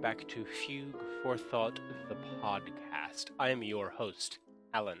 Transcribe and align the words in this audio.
welcome 0.00 0.18
back 0.18 0.28
to 0.28 0.46
Fugue 0.46 0.96
for 1.22 1.36
Thought, 1.36 1.78
the 2.08 2.16
podcast. 2.42 3.26
I 3.38 3.50
am 3.50 3.62
your 3.62 3.90
host, 3.90 4.38
Alan, 4.72 5.00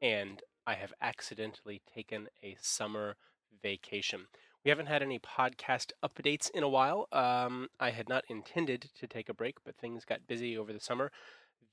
and 0.00 0.40
I 0.68 0.74
have 0.74 0.92
accidentally 1.02 1.82
taken 1.92 2.28
a 2.40 2.56
summer 2.60 3.16
vacation. 3.60 4.26
We 4.64 4.68
haven't 4.68 4.86
had 4.86 5.02
any 5.02 5.18
podcast 5.18 5.90
updates 6.04 6.48
in 6.48 6.62
a 6.62 6.68
while. 6.68 7.08
Um, 7.10 7.70
I 7.80 7.90
had 7.90 8.08
not 8.08 8.22
intended 8.28 8.90
to 9.00 9.08
take 9.08 9.28
a 9.28 9.34
break, 9.34 9.56
but 9.64 9.76
things 9.76 10.04
got 10.04 10.28
busy 10.28 10.56
over 10.56 10.72
the 10.72 10.78
summer. 10.78 11.10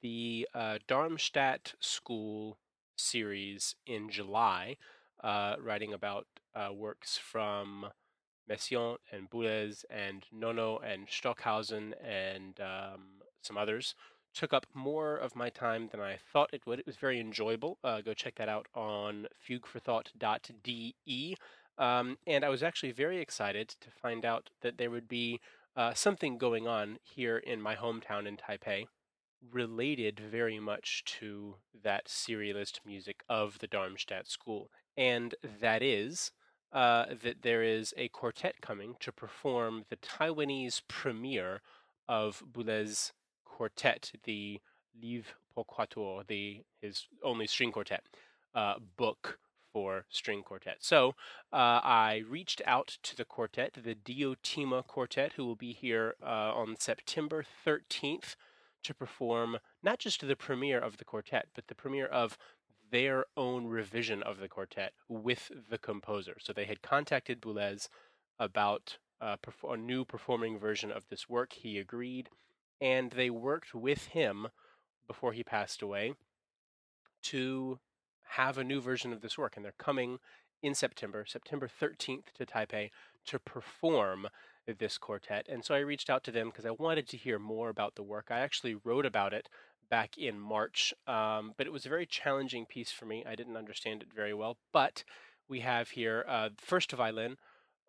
The 0.01 0.47
uh, 0.55 0.79
Darmstadt 0.87 1.75
School 1.79 2.57
series 2.95 3.75
in 3.85 4.09
July, 4.09 4.77
uh, 5.23 5.57
writing 5.61 5.93
about 5.93 6.25
uh, 6.55 6.69
works 6.73 7.19
from 7.19 7.85
Messiaen 8.49 8.97
and 9.11 9.29
Boulez 9.29 9.83
and 9.89 10.25
Nono 10.31 10.79
and 10.79 11.07
Stockhausen 11.09 11.93
and 12.03 12.59
um, 12.59 13.21
some 13.41 13.57
others 13.57 13.95
took 14.33 14.53
up 14.53 14.65
more 14.73 15.15
of 15.15 15.35
my 15.35 15.49
time 15.49 15.89
than 15.91 15.99
I 15.99 16.17
thought 16.31 16.53
it 16.53 16.65
would. 16.65 16.79
It 16.79 16.85
was 16.85 16.97
very 16.97 17.19
enjoyable. 17.19 17.79
Uh, 17.83 18.01
go 18.01 18.13
check 18.13 18.35
that 18.35 18.49
out 18.49 18.67
on 18.75 19.27
fugueforthought.de. 19.47 21.37
Um, 21.79 22.17
and 22.25 22.45
I 22.45 22.49
was 22.49 22.63
actually 22.63 22.91
very 22.91 23.19
excited 23.19 23.69
to 23.81 23.89
find 24.01 24.25
out 24.25 24.49
that 24.61 24.77
there 24.77 24.91
would 24.91 25.07
be 25.07 25.39
uh, 25.75 25.93
something 25.93 26.37
going 26.37 26.67
on 26.67 26.97
here 27.03 27.37
in 27.37 27.61
my 27.61 27.75
hometown 27.75 28.27
in 28.27 28.37
Taipei 28.37 28.85
related 29.51 30.19
very 30.19 30.59
much 30.59 31.03
to 31.05 31.55
that 31.83 32.07
serialist 32.07 32.79
music 32.85 33.23
of 33.29 33.59
the 33.59 33.67
Darmstadt 33.67 34.27
school. 34.27 34.69
And 34.95 35.35
that 35.61 35.83
is 35.83 36.31
uh, 36.71 37.05
that 37.23 37.41
there 37.41 37.63
is 37.63 37.93
a 37.97 38.09
quartet 38.09 38.61
coming 38.61 38.95
to 38.99 39.11
perform 39.11 39.85
the 39.89 39.97
Taiwanese 39.97 40.81
premiere 40.87 41.61
of 42.07 42.43
Boulez's 42.45 43.13
quartet, 43.45 44.11
the 44.23 44.59
Livre 44.99 45.33
pour 45.53 45.65
quatuor, 45.65 46.25
the 46.27 46.63
his 46.81 47.07
only 47.23 47.47
string 47.47 47.71
quartet 47.71 48.03
uh, 48.55 48.75
book 48.97 49.39
for 49.73 50.05
string 50.09 50.41
quartet. 50.43 50.77
So 50.79 51.09
uh, 51.53 51.79
I 51.83 52.23
reached 52.27 52.61
out 52.65 52.97
to 53.03 53.15
the 53.15 53.25
quartet, 53.25 53.73
the 53.73 53.95
Diotima 53.95 54.85
quartet, 54.85 55.33
who 55.33 55.45
will 55.45 55.55
be 55.55 55.73
here 55.73 56.15
uh, 56.23 56.53
on 56.53 56.75
September 56.79 57.45
13th 57.65 58.35
to 58.83 58.93
perform 58.93 59.57
not 59.83 59.99
just 59.99 60.25
the 60.25 60.35
premiere 60.35 60.79
of 60.79 60.97
the 60.97 61.05
quartet, 61.05 61.47
but 61.53 61.67
the 61.67 61.75
premiere 61.75 62.07
of 62.07 62.37
their 62.91 63.25
own 63.35 63.67
revision 63.67 64.23
of 64.23 64.39
the 64.39 64.47
quartet 64.47 64.93
with 65.07 65.51
the 65.69 65.77
composer. 65.77 66.37
So 66.39 66.53
they 66.53 66.65
had 66.65 66.81
contacted 66.81 67.41
Boulez 67.41 67.89
about 68.39 68.97
uh, 69.19 69.37
a 69.69 69.77
new 69.77 70.05
performing 70.05 70.59
version 70.59 70.91
of 70.91 71.07
this 71.09 71.27
work. 71.27 71.53
He 71.53 71.77
agreed, 71.77 72.29
and 72.79 73.11
they 73.11 73.29
worked 73.29 73.73
with 73.73 74.07
him 74.07 74.47
before 75.07 75.33
he 75.33 75.43
passed 75.43 75.81
away 75.81 76.13
to 77.23 77.79
have 78.29 78.57
a 78.57 78.63
new 78.63 78.81
version 78.81 79.13
of 79.13 79.21
this 79.21 79.37
work. 79.37 79.55
And 79.55 79.65
they're 79.65 79.73
coming 79.77 80.19
in 80.61 80.75
September, 80.75 81.25
September 81.27 81.67
13th, 81.67 82.33
to 82.37 82.45
Taipei 82.45 82.89
to 83.25 83.39
perform 83.39 84.27
this 84.79 84.97
quartet. 84.97 85.45
And 85.49 85.63
so 85.63 85.73
I 85.73 85.79
reached 85.79 86.09
out 86.09 86.23
to 86.25 86.31
them 86.31 86.49
because 86.49 86.65
I 86.65 86.71
wanted 86.71 87.07
to 87.09 87.17
hear 87.17 87.39
more 87.39 87.69
about 87.69 87.95
the 87.95 88.03
work. 88.03 88.27
I 88.29 88.39
actually 88.39 88.75
wrote 88.83 89.05
about 89.05 89.33
it 89.33 89.49
back 89.89 90.17
in 90.17 90.39
March, 90.39 90.93
um, 91.07 91.53
but 91.57 91.67
it 91.67 91.73
was 91.73 91.85
a 91.85 91.89
very 91.89 92.05
challenging 92.05 92.65
piece 92.65 92.91
for 92.91 93.05
me. 93.05 93.23
I 93.27 93.35
didn't 93.35 93.57
understand 93.57 94.01
it 94.01 94.13
very 94.13 94.33
well. 94.33 94.57
But 94.71 95.03
we 95.47 95.61
have 95.61 95.91
here 95.91 96.25
uh, 96.27 96.49
first 96.57 96.91
violin, 96.91 97.37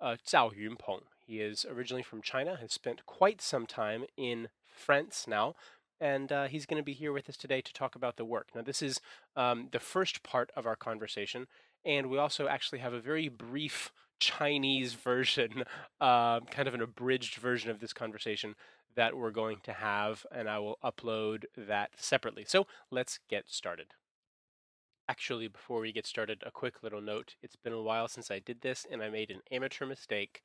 uh, 0.00 0.16
Zhao 0.26 0.52
Yunpeng. 0.54 1.02
He 1.26 1.40
is 1.40 1.66
originally 1.68 2.02
from 2.02 2.22
China, 2.22 2.56
has 2.60 2.72
spent 2.72 3.04
quite 3.04 3.42
some 3.42 3.66
time 3.66 4.04
in 4.16 4.48
France 4.66 5.26
now, 5.26 5.54
and 6.00 6.30
uh, 6.32 6.46
he's 6.46 6.66
going 6.66 6.80
to 6.80 6.84
be 6.84 6.92
here 6.92 7.12
with 7.12 7.28
us 7.28 7.36
today 7.36 7.60
to 7.60 7.72
talk 7.72 7.94
about 7.94 8.16
the 8.16 8.24
work. 8.24 8.48
Now, 8.54 8.62
this 8.62 8.80
is 8.80 9.00
um, 9.36 9.68
the 9.72 9.80
first 9.80 10.22
part 10.22 10.50
of 10.56 10.66
our 10.66 10.76
conversation, 10.76 11.46
and 11.84 12.08
we 12.08 12.18
also 12.18 12.48
actually 12.48 12.78
have 12.78 12.92
a 12.92 13.00
very 13.00 13.28
brief 13.28 13.92
Chinese 14.20 14.94
version, 14.94 15.64
uh, 16.00 16.40
kind 16.50 16.68
of 16.68 16.74
an 16.74 16.80
abridged 16.80 17.36
version 17.36 17.70
of 17.70 17.80
this 17.80 17.92
conversation 17.92 18.54
that 18.98 19.16
we're 19.16 19.30
going 19.30 19.58
to 19.62 19.74
have, 19.74 20.26
and 20.32 20.50
I 20.50 20.58
will 20.58 20.76
upload 20.82 21.44
that 21.56 21.90
separately. 21.96 22.44
So 22.44 22.66
let's 22.90 23.20
get 23.30 23.44
started. 23.46 23.94
Actually, 25.08 25.46
before 25.46 25.78
we 25.78 25.92
get 25.92 26.04
started, 26.04 26.42
a 26.44 26.50
quick 26.50 26.82
little 26.82 27.00
note. 27.00 27.36
It's 27.40 27.54
been 27.54 27.72
a 27.72 27.80
while 27.80 28.08
since 28.08 28.28
I 28.28 28.40
did 28.40 28.62
this, 28.62 28.84
and 28.90 29.00
I 29.00 29.08
made 29.08 29.30
an 29.30 29.42
amateur 29.52 29.86
mistake. 29.86 30.42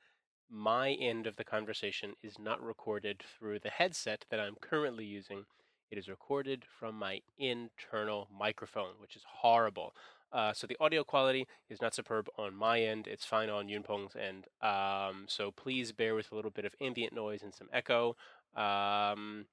My 0.52 0.92
end 0.92 1.26
of 1.26 1.38
the 1.38 1.44
conversation 1.44 2.14
is 2.22 2.38
not 2.38 2.62
recorded 2.62 3.24
through 3.24 3.62
the 3.62 3.72
headset 3.72 4.26
that 4.30 4.40
I'm 4.40 4.58
currently 4.62 5.06
using. 5.06 5.46
It 5.90 5.98
is 5.98 6.08
recorded 6.08 6.64
from 6.80 6.94
my 6.94 7.22
internal 7.40 8.28
microphone, 8.32 8.94
which 9.00 9.16
is 9.16 9.24
horrible. 9.28 9.96
Uh, 10.34 10.52
so 10.52 10.66
the 10.66 10.78
audio 10.80 11.04
quality 11.04 11.46
is 11.70 11.80
not 11.80 11.94
superb 11.94 12.28
on 12.38 12.56
my 12.56 12.82
end. 12.82 13.08
It's 13.08 13.24
fine 13.24 13.50
on 13.50 13.68
Yunpeng's 13.68 14.16
end. 14.16 14.48
Um, 14.62 15.26
so 15.28 15.52
please 15.52 15.92
bear 15.92 16.16
with 16.16 16.32
a 16.32 16.36
little 16.36 16.50
bit 16.50 16.66
of 16.66 16.74
ambient 16.82 17.14
noise 17.14 17.44
and 17.44 17.54
some 17.54 17.70
echo. 17.72 18.16
Um, 18.56 19.46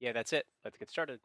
yeah, 0.00 0.12
that's 0.12 0.32
it. 0.32 0.44
Let's 0.64 0.76
get 0.76 0.90
started. 0.90 1.20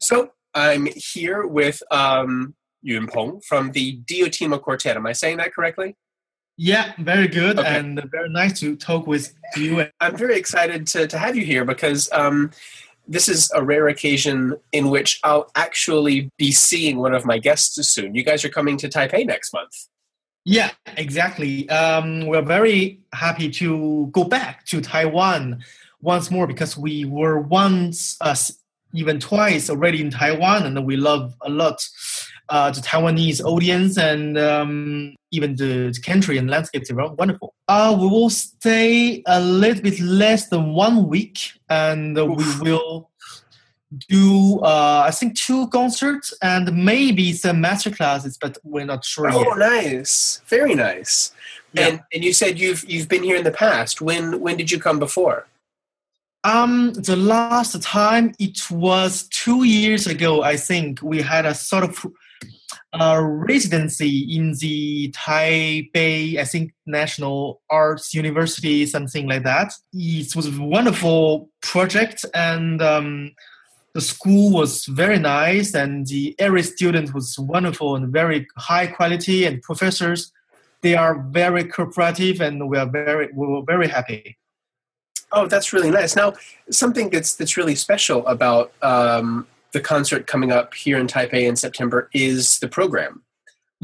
So 0.00 0.32
I'm 0.54 0.88
here 0.94 1.46
with 1.46 1.82
um, 1.90 2.54
Yunpeng 2.86 3.44
from 3.44 3.72
the 3.72 4.00
Diotima 4.04 4.60
Quartet. 4.60 4.96
Am 4.96 5.06
I 5.06 5.12
saying 5.12 5.38
that 5.38 5.54
correctly? 5.54 5.96
Yeah, 6.58 6.92
very 6.98 7.28
good 7.28 7.58
okay. 7.58 7.78
and 7.78 8.02
very 8.10 8.30
nice 8.30 8.58
to 8.60 8.76
talk 8.76 9.06
with 9.06 9.34
you. 9.56 9.86
I'm 10.00 10.16
very 10.16 10.36
excited 10.36 10.86
to, 10.88 11.06
to 11.06 11.18
have 11.18 11.36
you 11.36 11.44
here 11.44 11.66
because 11.66 12.10
um, 12.12 12.50
this 13.06 13.28
is 13.28 13.50
a 13.54 13.62
rare 13.62 13.88
occasion 13.88 14.56
in 14.72 14.88
which 14.88 15.20
I'll 15.22 15.50
actually 15.54 16.30
be 16.38 16.52
seeing 16.52 16.98
one 16.98 17.14
of 17.14 17.26
my 17.26 17.38
guests 17.38 17.74
soon. 17.88 18.14
You 18.14 18.22
guys 18.22 18.44
are 18.44 18.48
coming 18.48 18.78
to 18.78 18.88
Taipei 18.88 19.26
next 19.26 19.52
month. 19.52 19.72
Yeah, 20.46 20.70
exactly. 20.96 21.68
Um, 21.68 22.26
we're 22.26 22.40
very 22.40 23.00
happy 23.12 23.50
to 23.50 24.08
go 24.12 24.24
back 24.24 24.64
to 24.66 24.80
Taiwan 24.80 25.62
once 26.06 26.30
more 26.30 26.46
because 26.46 26.76
we 26.76 27.04
were 27.04 27.40
once, 27.40 28.16
uh, 28.20 28.36
even 28.94 29.18
twice 29.18 29.68
already 29.68 30.00
in 30.00 30.10
Taiwan, 30.10 30.64
and 30.64 30.86
we 30.86 30.96
love 30.96 31.34
a 31.42 31.50
lot 31.50 31.84
uh, 32.48 32.70
the 32.70 32.80
Taiwanese 32.80 33.44
audience 33.44 33.98
and 33.98 34.38
um, 34.38 35.16
even 35.32 35.56
the, 35.56 35.90
the, 35.92 36.00
country 36.00 36.38
and 36.38 36.48
landscape. 36.48 36.84
They 36.84 36.94
were 36.94 37.12
wonderful. 37.12 37.54
Uh, 37.66 37.96
we 38.00 38.06
will 38.06 38.30
stay 38.30 39.24
a 39.26 39.40
little 39.40 39.82
bit 39.82 39.98
less 39.98 40.48
than 40.48 40.72
one 40.72 41.08
week, 41.08 41.38
and 41.68 42.16
uh, 42.16 42.24
we 42.24 42.44
will 42.60 43.10
do 44.08 44.60
uh, 44.60 45.02
I 45.06 45.10
think 45.10 45.36
two 45.36 45.68
concerts 45.68 46.32
and 46.40 46.84
maybe 46.84 47.32
some 47.32 47.60
master 47.60 47.90
classes, 47.90 48.38
but 48.40 48.58
we're 48.62 48.84
not 48.84 49.04
sure. 49.04 49.28
Oh, 49.32 49.42
yet. 49.42 49.58
nice, 49.58 50.40
very 50.46 50.76
nice. 50.76 51.32
Yeah. 51.72 51.88
And 51.88 52.00
and 52.14 52.24
you 52.24 52.32
said 52.32 52.60
you've 52.60 52.88
you've 52.88 53.08
been 53.08 53.24
here 53.24 53.36
in 53.36 53.44
the 53.44 53.50
past. 53.50 54.00
When 54.00 54.40
when 54.40 54.56
did 54.56 54.70
you 54.70 54.78
come 54.78 55.00
before? 55.00 55.46
Um, 56.46 56.92
the 56.92 57.16
last 57.16 57.82
time 57.82 58.32
it 58.38 58.70
was 58.70 59.26
two 59.30 59.64
years 59.64 60.06
ago. 60.06 60.44
I 60.44 60.56
think 60.56 61.02
we 61.02 61.20
had 61.20 61.44
a 61.44 61.52
sort 61.52 61.82
of 61.82 62.06
uh, 62.92 63.20
residency 63.20 64.20
in 64.36 64.54
the 64.60 65.10
Taipei, 65.10 66.38
I 66.38 66.44
think, 66.44 66.72
National 66.86 67.62
Arts 67.68 68.14
University, 68.14 68.86
something 68.86 69.26
like 69.26 69.42
that. 69.42 69.72
It 69.92 70.36
was 70.36 70.46
a 70.46 70.62
wonderful 70.62 71.50
project, 71.62 72.24
and 72.32 72.80
um, 72.80 73.32
the 73.94 74.00
school 74.00 74.52
was 74.52 74.84
very 74.86 75.18
nice, 75.18 75.74
and 75.74 76.06
the 76.06 76.36
every 76.38 76.62
student 76.62 77.12
was 77.12 77.36
wonderful 77.40 77.96
and 77.96 78.12
very 78.12 78.46
high 78.56 78.86
quality, 78.86 79.46
and 79.46 79.60
professors 79.62 80.30
they 80.82 80.94
are 80.94 81.18
very 81.30 81.64
cooperative, 81.64 82.40
and 82.40 82.68
we 82.70 82.78
are 82.78 82.88
very 82.88 83.30
we 83.34 83.48
were 83.48 83.62
very 83.66 83.88
happy. 83.88 84.38
Oh, 85.32 85.46
that's 85.46 85.72
really 85.72 85.90
nice. 85.90 86.16
Now, 86.16 86.34
something 86.70 87.10
that's 87.10 87.34
that's 87.34 87.56
really 87.56 87.74
special 87.74 88.26
about 88.26 88.72
um, 88.82 89.46
the 89.72 89.80
concert 89.80 90.26
coming 90.26 90.52
up 90.52 90.74
here 90.74 90.98
in 90.98 91.06
Taipei 91.06 91.42
in 91.42 91.56
September 91.56 92.08
is 92.14 92.58
the 92.60 92.68
program. 92.68 93.22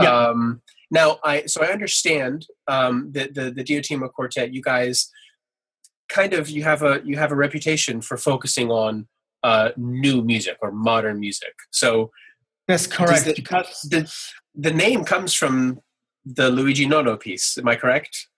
Yeah. 0.00 0.10
Um, 0.10 0.62
now, 0.90 1.18
I 1.24 1.46
so 1.46 1.62
I 1.62 1.68
understand 1.68 2.46
um, 2.68 3.12
that 3.12 3.34
the 3.34 3.50
the 3.50 3.64
Diotima 3.64 4.12
Quartet, 4.12 4.52
you 4.52 4.62
guys 4.62 5.10
kind 6.08 6.34
of 6.34 6.48
you 6.48 6.62
have 6.62 6.82
a 6.82 7.00
you 7.04 7.16
have 7.16 7.32
a 7.32 7.36
reputation 7.36 8.00
for 8.00 8.16
focusing 8.16 8.70
on 8.70 9.08
uh, 9.42 9.70
new 9.76 10.22
music 10.22 10.56
or 10.60 10.70
modern 10.70 11.18
music. 11.18 11.54
So 11.70 12.10
that's 12.68 12.86
correct. 12.86 13.24
The, 13.24 13.34
because 13.34 13.80
the 13.90 14.12
the 14.54 14.72
name 14.72 15.04
comes 15.04 15.34
from 15.34 15.80
the 16.24 16.50
Luigi 16.50 16.86
Nono 16.86 17.16
piece. 17.16 17.58
Am 17.58 17.66
I 17.66 17.76
correct? 17.76 18.28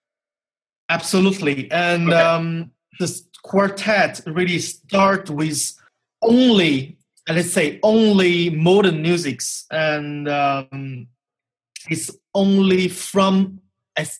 Absolutely, 0.88 1.70
and 1.70 2.08
okay. 2.08 2.20
um, 2.20 2.70
this 2.98 3.24
quartet 3.42 4.20
really 4.26 4.58
start 4.58 5.30
with 5.30 5.72
only 6.22 6.96
let's 7.28 7.52
say 7.52 7.78
only 7.82 8.50
modern 8.50 9.02
musics. 9.02 9.66
And 9.70 10.28
um, 10.28 11.08
it's 11.88 12.10
only 12.34 12.88
from 12.88 13.60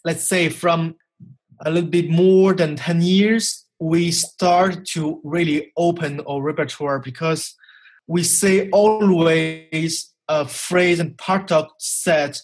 let's 0.05 0.29
say 0.29 0.49
from 0.49 0.95
a 1.61 1.71
little 1.71 1.91
bit 1.91 2.09
more 2.09 2.55
than 2.55 2.77
10 2.77 3.03
years 3.03 3.67
we 3.81 4.13
start 4.13 4.87
to 4.87 5.21
really 5.25 5.73
open 5.77 6.21
our 6.29 6.41
repertoire 6.41 7.01
because 7.01 7.57
we 8.07 8.23
say 8.23 8.71
always 8.71 10.13
a 10.29 10.47
phrase 10.47 11.01
and 11.01 11.19
part 11.19 11.51
of 11.51 11.69
said 11.79 12.39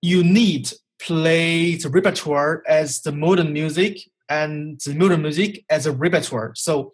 you 0.00 0.22
need 0.22 0.72
play 1.02 1.74
the 1.74 1.88
repertoire 1.88 2.62
as 2.68 3.02
the 3.02 3.10
modern 3.10 3.52
music 3.52 3.98
and 4.30 4.80
the 4.86 4.94
modern 4.94 5.22
music 5.22 5.64
as 5.68 5.86
a 5.86 5.92
repertoire. 5.92 6.52
So 6.54 6.92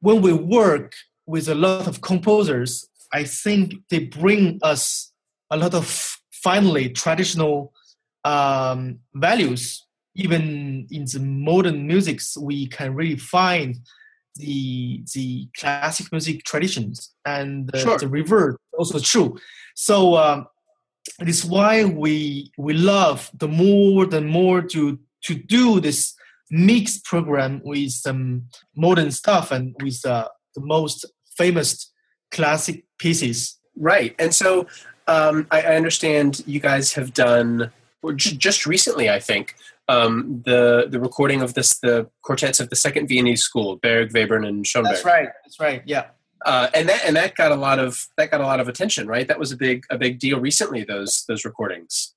when 0.00 0.22
we 0.22 0.32
work 0.32 0.94
with 1.26 1.48
a 1.48 1.54
lot 1.54 1.86
of 1.86 2.00
composers, 2.00 2.88
I 3.12 3.24
think 3.24 3.74
they 3.90 4.00
bring 4.00 4.58
us 4.62 5.12
a 5.50 5.56
lot 5.56 5.74
of 5.74 6.16
finally 6.32 6.88
traditional 6.90 7.72
um, 8.24 9.00
values. 9.14 9.84
Even 10.14 10.86
in 10.90 11.04
the 11.04 11.20
modern 11.20 11.86
musics, 11.86 12.36
we 12.38 12.66
can 12.66 12.94
really 12.94 13.18
find 13.18 13.76
the 14.36 15.02
the 15.14 15.48
classic 15.58 16.10
music 16.12 16.44
traditions 16.44 17.14
and 17.24 17.68
the, 17.68 17.78
Sure. 17.78 17.98
the 17.98 18.08
reverse 18.08 18.56
also 18.78 18.98
true. 18.98 19.36
So 19.74 20.16
um, 20.16 20.46
it 21.20 21.28
is 21.28 21.44
why 21.44 21.84
we 21.84 22.50
we 22.58 22.72
love 22.72 23.30
the 23.34 23.48
more 23.48 24.06
the 24.06 24.20
more 24.20 24.62
to 24.62 24.98
to 25.26 25.34
do 25.34 25.80
this 25.80 26.14
mixed 26.50 27.04
program 27.04 27.60
with 27.64 27.90
some 27.90 28.46
modern 28.76 29.10
stuff 29.10 29.50
and 29.50 29.74
with 29.82 30.04
uh, 30.04 30.28
the 30.54 30.60
most 30.60 31.04
famous 31.36 31.92
classic 32.30 32.84
pieces. 32.98 33.58
Right. 33.76 34.14
And 34.18 34.34
so 34.34 34.66
um, 35.06 35.46
I, 35.50 35.62
I 35.62 35.76
understand 35.76 36.42
you 36.46 36.60
guys 36.60 36.94
have 36.94 37.12
done, 37.12 37.70
or 38.02 38.12
j- 38.12 38.36
just 38.36 38.66
recently, 38.66 39.10
I 39.10 39.20
think, 39.20 39.54
um, 39.88 40.42
the 40.44 40.88
the 40.90 40.98
recording 40.98 41.42
of 41.42 41.54
this 41.54 41.78
the 41.78 42.10
quartets 42.22 42.58
of 42.58 42.70
the 42.70 42.76
Second 42.76 43.08
Viennese 43.08 43.42
School, 43.42 43.76
Berg, 43.76 44.12
Webern, 44.12 44.46
and 44.46 44.66
Schoenberg. 44.66 44.94
That's 44.94 45.04
right. 45.04 45.28
That's 45.44 45.60
right. 45.60 45.82
Yeah. 45.86 46.06
Uh, 46.44 46.68
and 46.74 46.88
that 46.88 47.04
and 47.04 47.14
that 47.16 47.36
got 47.36 47.52
a 47.52 47.56
lot 47.56 47.78
of 47.78 48.06
that 48.16 48.30
got 48.30 48.40
a 48.40 48.44
lot 48.44 48.58
of 48.58 48.68
attention, 48.68 49.06
right? 49.06 49.28
That 49.28 49.38
was 49.38 49.52
a 49.52 49.56
big 49.56 49.84
a 49.90 49.96
big 49.96 50.18
deal 50.18 50.40
recently. 50.40 50.82
Those 50.84 51.24
those 51.28 51.44
recordings. 51.44 52.15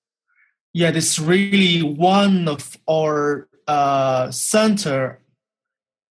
Yeah, 0.73 0.91
this 0.91 1.13
is 1.13 1.19
really 1.19 1.81
one 1.81 2.47
of 2.47 2.77
our 2.87 3.47
uh, 3.67 4.29
center 4.31 5.19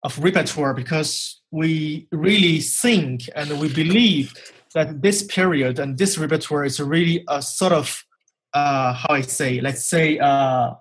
of 0.02 0.18
repertoire 0.18 0.74
because 0.74 1.40
we 1.50 2.06
really 2.12 2.58
think 2.58 3.22
and 3.34 3.60
we 3.60 3.72
believe 3.72 4.34
that 4.74 5.02
this 5.02 5.22
period 5.22 5.78
and 5.78 5.96
this 5.96 6.18
repertoire 6.18 6.64
is 6.64 6.80
really 6.80 7.24
a 7.28 7.40
sort 7.40 7.72
of 7.72 8.04
uh, 8.54 8.92
how 8.92 9.14
I 9.14 9.20
say, 9.20 9.60
let's 9.60 9.84
say, 9.84 10.18
uh, 10.18 10.74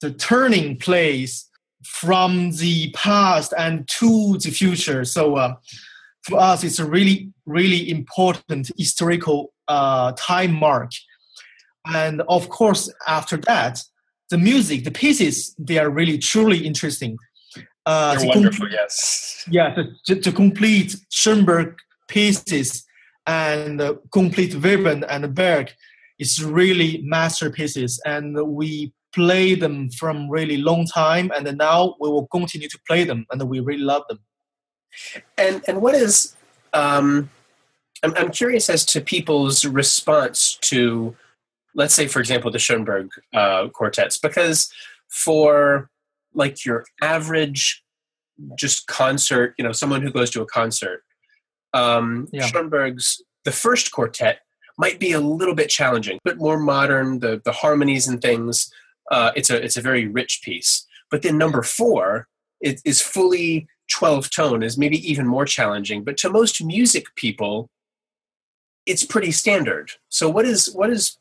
the 0.00 0.12
turning 0.12 0.76
place 0.76 1.48
from 1.84 2.52
the 2.52 2.90
past 2.92 3.52
and 3.56 3.86
to 3.88 4.38
the 4.38 4.50
future. 4.50 5.04
So 5.04 5.36
uh, 5.36 5.54
for 6.22 6.38
us, 6.38 6.64
it's 6.64 6.78
a 6.78 6.86
really, 6.86 7.32
really 7.46 7.90
important 7.90 8.70
historical 8.76 9.52
uh, 9.66 10.12
time 10.16 10.54
mark. 10.54 10.92
And 11.94 12.22
of 12.28 12.48
course, 12.48 12.92
after 13.06 13.36
that, 13.38 13.82
the 14.30 14.38
music, 14.38 14.84
the 14.84 14.90
pieces, 14.90 15.54
they 15.58 15.78
are 15.78 15.90
really 15.90 16.18
truly 16.18 16.66
interesting. 16.66 17.16
Uh, 17.86 18.14
They're 18.16 18.28
wonderful. 18.28 18.66
complete- 18.66 18.72
Yes. 18.72 19.44
yeah, 19.50 19.74
the, 19.74 19.94
the, 20.06 20.20
the 20.20 20.32
complete 20.32 20.96
Schoenberg 21.10 21.76
pieces 22.08 22.84
and 23.26 23.80
the 23.80 23.98
complete 24.12 24.52
Webern 24.52 25.04
and 25.08 25.34
Berg 25.34 25.72
is 26.18 26.42
really 26.44 27.00
masterpieces, 27.04 28.00
and 28.04 28.36
we 28.48 28.92
play 29.14 29.54
them 29.54 29.88
from 29.90 30.28
really 30.28 30.56
long 30.58 30.86
time, 30.86 31.30
and 31.34 31.56
now 31.56 31.94
we 32.00 32.08
will 32.10 32.26
continue 32.26 32.68
to 32.68 32.78
play 32.86 33.04
them, 33.04 33.24
and 33.30 33.42
we 33.48 33.60
really 33.60 33.82
love 33.82 34.02
them. 34.08 34.18
And 35.38 35.62
and 35.68 35.80
what 35.80 35.94
is 35.94 36.34
um, 36.72 37.30
I'm 38.02 38.14
I'm 38.16 38.30
curious 38.30 38.68
as 38.68 38.84
to 38.86 39.00
people's 39.00 39.64
response 39.64 40.56
to, 40.62 41.14
let's 41.78 41.94
say, 41.94 42.06
for 42.08 42.18
example, 42.18 42.50
the 42.50 42.58
Schoenberg 42.58 43.08
uh, 43.32 43.68
quartets, 43.68 44.18
because 44.18 44.70
for 45.08 45.88
like 46.34 46.66
your 46.66 46.84
average 47.00 47.82
just 48.58 48.86
concert, 48.86 49.54
you 49.56 49.64
know, 49.64 49.72
someone 49.72 50.02
who 50.02 50.10
goes 50.10 50.30
to 50.30 50.42
a 50.42 50.46
concert, 50.46 51.02
um, 51.72 52.28
Yeah. 52.32 52.46
Schoenberg's 52.46 53.22
the 53.44 53.52
first 53.52 53.92
quartet 53.92 54.40
might 54.76 54.98
be 55.00 55.12
a 55.12 55.20
little 55.20 55.54
bit 55.54 55.70
challenging, 55.70 56.18
but 56.24 56.36
more 56.36 56.58
modern. 56.58 57.20
The 57.20 57.40
the 57.44 57.52
harmonies 57.52 58.06
and 58.08 58.20
things, 58.20 58.70
uh, 59.10 59.30
it's 59.36 59.48
a 59.48 59.64
it's 59.64 59.78
a 59.78 59.82
very 59.82 60.06
rich 60.06 60.42
piece. 60.42 60.86
But 61.10 61.22
then 61.22 61.38
number 61.38 61.62
four 61.62 62.28
it 62.60 62.80
is 62.84 63.00
fully 63.00 63.68
12 63.90 64.30
tone 64.30 64.62
is 64.62 64.76
maybe 64.76 64.98
even 65.10 65.26
more 65.26 65.44
challenging 65.44 66.04
but 66.04 66.16
to 66.18 66.30
most 66.30 66.62
music 66.62 67.06
people 67.14 67.70
it's 68.86 69.04
pretty 69.04 69.30
standard 69.30 69.92
so 70.08 70.28
what 70.28 70.44
is 70.44 70.72
what 70.74 70.90
is 70.90 71.18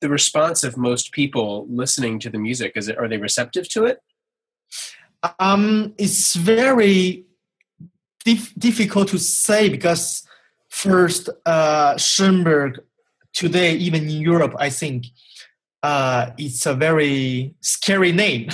the 0.00 0.08
response 0.08 0.64
of 0.64 0.76
most 0.76 1.12
people 1.12 1.66
listening 1.68 2.18
to 2.18 2.30
the 2.30 2.38
music 2.38 2.72
is 2.76 2.88
it 2.88 2.98
are 2.98 3.08
they 3.08 3.16
receptive 3.16 3.68
to 3.68 3.84
it 3.84 3.98
Um, 5.38 5.94
it's 5.96 6.34
very 6.36 7.24
dif- 8.24 8.54
difficult 8.58 9.08
to 9.08 9.18
say 9.18 9.68
because 9.68 10.26
first, 10.68 11.30
uh, 11.46 11.96
Schoenberg 11.96 12.80
today, 13.32 13.74
even 13.74 14.02
in 14.04 14.10
Europe, 14.10 14.54
I 14.58 14.70
think 14.70 15.06
uh, 15.82 16.30
it's 16.36 16.66
a 16.66 16.74
very 16.74 17.54
scary 17.60 18.12
name. 18.12 18.48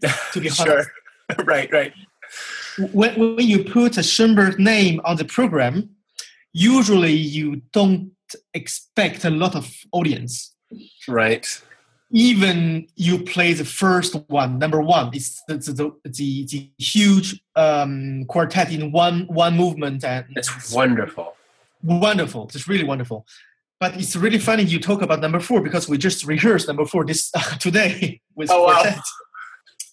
to 0.32 0.40
be 0.40 0.48
sure 0.62 0.84
right 1.44 1.70
right 1.72 1.92
when, 2.92 3.36
when 3.36 3.46
you 3.46 3.64
put 3.64 3.96
a 3.96 4.02
Schoenberg 4.02 4.58
name 4.58 5.00
on 5.04 5.16
the 5.16 5.24
program, 5.24 5.90
usually 6.52 7.12
you 7.12 7.62
don't 7.72 8.10
expect 8.52 9.24
a 9.24 9.30
lot 9.30 9.54
of 9.54 9.72
audience. 9.92 10.53
Right 11.08 11.62
Even 12.10 12.86
you 12.94 13.24
play 13.24 13.54
the 13.54 13.64
first 13.64 14.14
one, 14.28 14.58
number 14.58 14.80
one, 14.80 15.10
it's 15.12 15.42
the 15.48 15.56
the, 15.56 15.86
the, 16.04 16.46
the, 16.46 16.70
huge 16.78 17.42
um, 17.56 18.24
quartet 18.28 18.70
in 18.70 18.92
one 18.92 19.26
one 19.26 19.56
movement, 19.56 20.04
and 20.04 20.24
it's 20.36 20.72
wonderful 20.72 21.34
wonderful. 21.84 22.50
It's 22.54 22.66
really 22.66 22.84
wonderful. 22.84 23.26
But 23.78 23.96
it's 23.96 24.16
really 24.16 24.38
funny 24.38 24.62
you 24.64 24.80
talk 24.80 25.02
about 25.02 25.20
number 25.20 25.40
four 25.40 25.60
because 25.60 25.88
we 25.88 25.98
just 25.98 26.24
rehearsed 26.24 26.68
number 26.68 26.86
four 26.86 27.04
this 27.04 27.30
today 27.60 28.20
with 28.34 28.50
Oh, 28.50 28.64
wow. 28.64 28.72
quartet. 28.72 29.00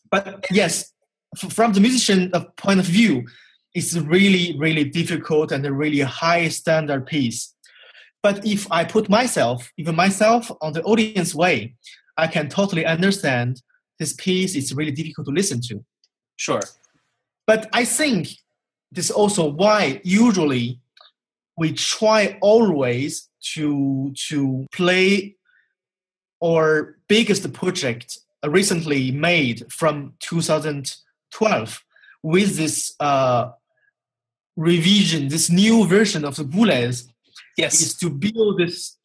But 0.09 0.45
yes, 0.51 0.93
from 1.49 1.73
the 1.73 1.79
musician 1.79 2.31
point 2.57 2.79
of 2.79 2.85
view, 2.85 3.25
it's 3.73 3.95
really 3.95 4.57
really 4.57 4.83
difficult 4.85 5.51
and 5.51 5.65
a 5.65 5.73
really 5.73 6.01
high 6.01 6.47
standard 6.49 7.05
piece. 7.05 7.53
But 8.23 8.45
if 8.45 8.71
I 8.71 8.83
put 8.85 9.09
myself, 9.09 9.71
even 9.77 9.95
myself, 9.95 10.51
on 10.61 10.73
the 10.73 10.83
audience 10.83 11.33
way, 11.33 11.75
I 12.17 12.27
can 12.27 12.49
totally 12.49 12.85
understand 12.85 13.61
this 13.97 14.13
piece 14.13 14.55
is 14.55 14.73
really 14.73 14.91
difficult 14.91 15.27
to 15.27 15.33
listen 15.33 15.61
to. 15.69 15.83
sure 16.37 16.61
But 17.47 17.69
I 17.73 17.85
think 17.85 18.29
this 18.91 19.05
is 19.05 19.11
also 19.11 19.49
why 19.49 20.01
usually 20.03 20.79
we 21.57 21.73
try 21.73 22.37
always 22.41 23.29
to 23.53 24.13
to 24.29 24.65
play 24.71 25.35
our 26.43 26.97
biggest 27.07 27.51
project 27.53 28.19
recently 28.43 29.11
made 29.11 29.71
from 29.71 30.13
2012 30.19 31.83
with 32.23 32.57
this 32.57 32.95
uh, 32.99 33.51
revision, 34.55 35.27
this 35.27 35.49
new 35.49 35.85
version 35.85 36.25
of 36.25 36.35
the 36.35 36.43
Boulez 36.43 37.10
yes 37.57 37.81
is 37.81 37.95
to 37.97 38.09
build 38.09 38.59
this 38.59 38.97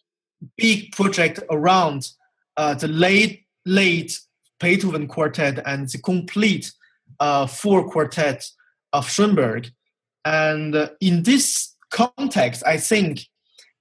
big 0.56 0.92
project 0.92 1.40
around 1.50 2.08
uh, 2.56 2.74
the 2.74 2.88
late 2.88 3.44
late 3.64 4.20
Beethoven 4.60 5.06
quartet 5.06 5.62
and 5.66 5.88
the 5.88 5.98
complete 5.98 6.72
uh, 7.20 7.46
four 7.46 7.88
quartet 7.90 8.48
of 8.92 9.08
Schoenberg. 9.10 9.68
And 10.24 10.74
uh, 10.74 10.88
in 11.00 11.22
this 11.22 11.74
context, 11.90 12.62
I 12.66 12.78
think 12.78 13.26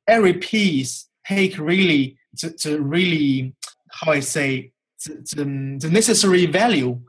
every 0.07 0.33
piece 0.33 1.07
take 1.27 1.57
really 1.57 2.17
to, 2.37 2.51
to 2.51 2.81
really 2.81 3.55
how 3.91 4.11
I 4.11 4.19
say 4.19 4.71
the, 5.05 5.77
the, 5.81 5.89
necessary 5.89 6.45
value. 6.45 6.99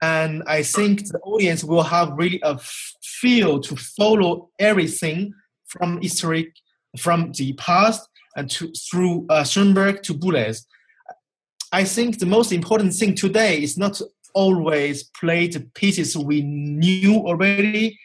And 0.00 0.44
I 0.46 0.62
think 0.62 1.08
the 1.08 1.18
audience 1.18 1.64
will 1.64 1.82
have 1.82 2.12
really 2.16 2.40
a 2.44 2.58
feel 3.02 3.60
to 3.60 3.76
follow 3.76 4.50
everything 4.58 5.34
from 5.66 6.00
history 6.00 6.52
from 6.98 7.32
the 7.32 7.52
past 7.54 8.08
and 8.36 8.50
to, 8.50 8.72
through 8.72 9.26
uh, 9.28 9.44
Schoenberg 9.44 10.02
to 10.04 10.14
Boulez. 10.14 10.64
I 11.72 11.84
think 11.84 12.18
the 12.18 12.26
most 12.26 12.52
important 12.52 12.94
thing 12.94 13.14
today 13.14 13.62
is 13.62 13.76
not 13.76 14.00
always 14.34 15.04
play 15.04 15.48
the 15.48 15.60
pieces 15.74 16.16
we 16.16 16.42
knew 16.42 17.16
already, 17.16 17.98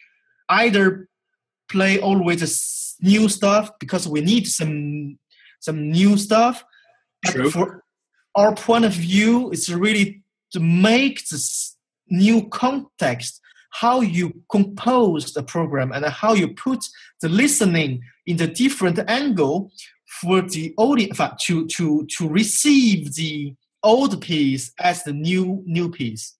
either 0.48 1.08
play 1.68 1.98
always 2.00 2.96
new 3.00 3.28
stuff 3.28 3.70
because 3.78 4.06
we 4.08 4.20
need 4.20 4.46
some 4.46 5.18
some 5.60 5.90
new 5.90 6.16
stuff. 6.16 6.64
But 7.22 7.32
True. 7.32 7.50
for 7.50 7.84
our 8.34 8.54
point 8.54 8.84
of 8.84 8.92
view, 8.92 9.50
it's 9.50 9.70
really 9.70 10.22
to 10.52 10.60
make 10.60 11.26
the, 11.28 11.36
s- 11.36 11.76
new 12.08 12.48
context 12.48 13.40
how 13.80 14.00
you 14.00 14.42
compose 14.50 15.32
the 15.32 15.42
program 15.42 15.92
and 15.92 16.04
how 16.06 16.32
you 16.32 16.48
put 16.48 16.84
the 17.20 17.28
listening 17.28 18.02
in 18.26 18.36
the 18.36 18.46
different 18.46 18.98
angle 19.08 19.70
for 20.20 20.40
the 20.42 20.74
audience 20.76 21.20
to 21.40 21.66
to 21.66 22.06
to 22.16 22.28
receive 22.28 23.14
the 23.14 23.54
old 23.82 24.20
piece 24.20 24.72
as 24.80 25.02
the 25.02 25.12
new 25.12 25.62
new 25.66 25.90
piece 25.90 26.36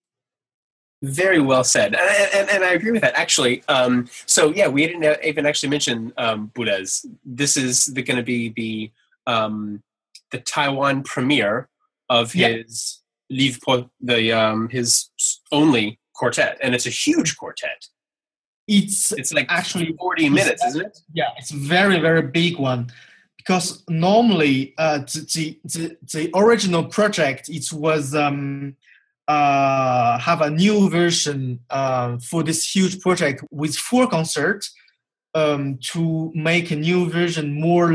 very 1.03 1.39
well 1.39 1.63
said, 1.63 1.93
and, 1.93 2.33
and, 2.33 2.49
and 2.49 2.63
I 2.63 2.71
agree 2.71 2.91
with 2.91 3.01
that. 3.01 3.15
Actually, 3.15 3.63
um, 3.67 4.07
so 4.25 4.51
yeah, 4.53 4.67
we 4.67 4.87
didn't 4.87 5.23
even 5.23 5.45
actually 5.45 5.69
mention 5.69 6.13
um, 6.17 6.51
Boulez. 6.55 7.05
This 7.23 7.57
is 7.57 7.89
going 7.89 8.17
to 8.17 8.23
be 8.23 8.49
the 8.49 8.91
um, 9.27 9.83
the 10.31 10.39
Taiwan 10.39 11.03
premiere 11.03 11.69
of 12.09 12.33
his 12.33 13.01
yeah. 13.29 13.37
livre, 13.37 13.89
the 14.01 14.31
um, 14.31 14.69
his 14.69 15.09
only 15.51 15.99
quartet, 16.15 16.57
and 16.61 16.73
it's 16.73 16.85
a 16.85 16.91
huge 16.91 17.37
quartet. 17.37 17.87
It's 18.67 19.11
it's 19.11 19.31
like 19.33 19.47
actually 19.49 19.93
forty 19.99 20.29
minutes, 20.29 20.63
isn't 20.65 20.85
it? 20.85 20.99
Yeah, 21.13 21.29
it's 21.37 21.51
a 21.51 21.57
very 21.57 21.99
very 21.99 22.23
big 22.23 22.57
one 22.57 22.91
because 23.37 23.83
normally 23.87 24.73
uh, 24.77 24.99
the, 24.99 25.59
the 25.63 25.97
the 26.13 26.31
original 26.33 26.83
project 26.83 27.47
it 27.49 27.71
was 27.71 28.15
um, 28.15 28.75
uh, 29.27 30.17
have 30.19 30.41
a 30.41 30.49
new 30.49 30.89
version 30.89 31.59
uh, 31.69 32.17
for 32.19 32.43
this 32.43 32.75
huge 32.75 32.99
project 33.01 33.43
with 33.51 33.75
four 33.75 34.07
concerts 34.07 34.73
um, 35.33 35.77
to 35.81 36.31
make 36.33 36.71
a 36.71 36.75
new 36.75 37.09
version 37.09 37.59
more, 37.59 37.93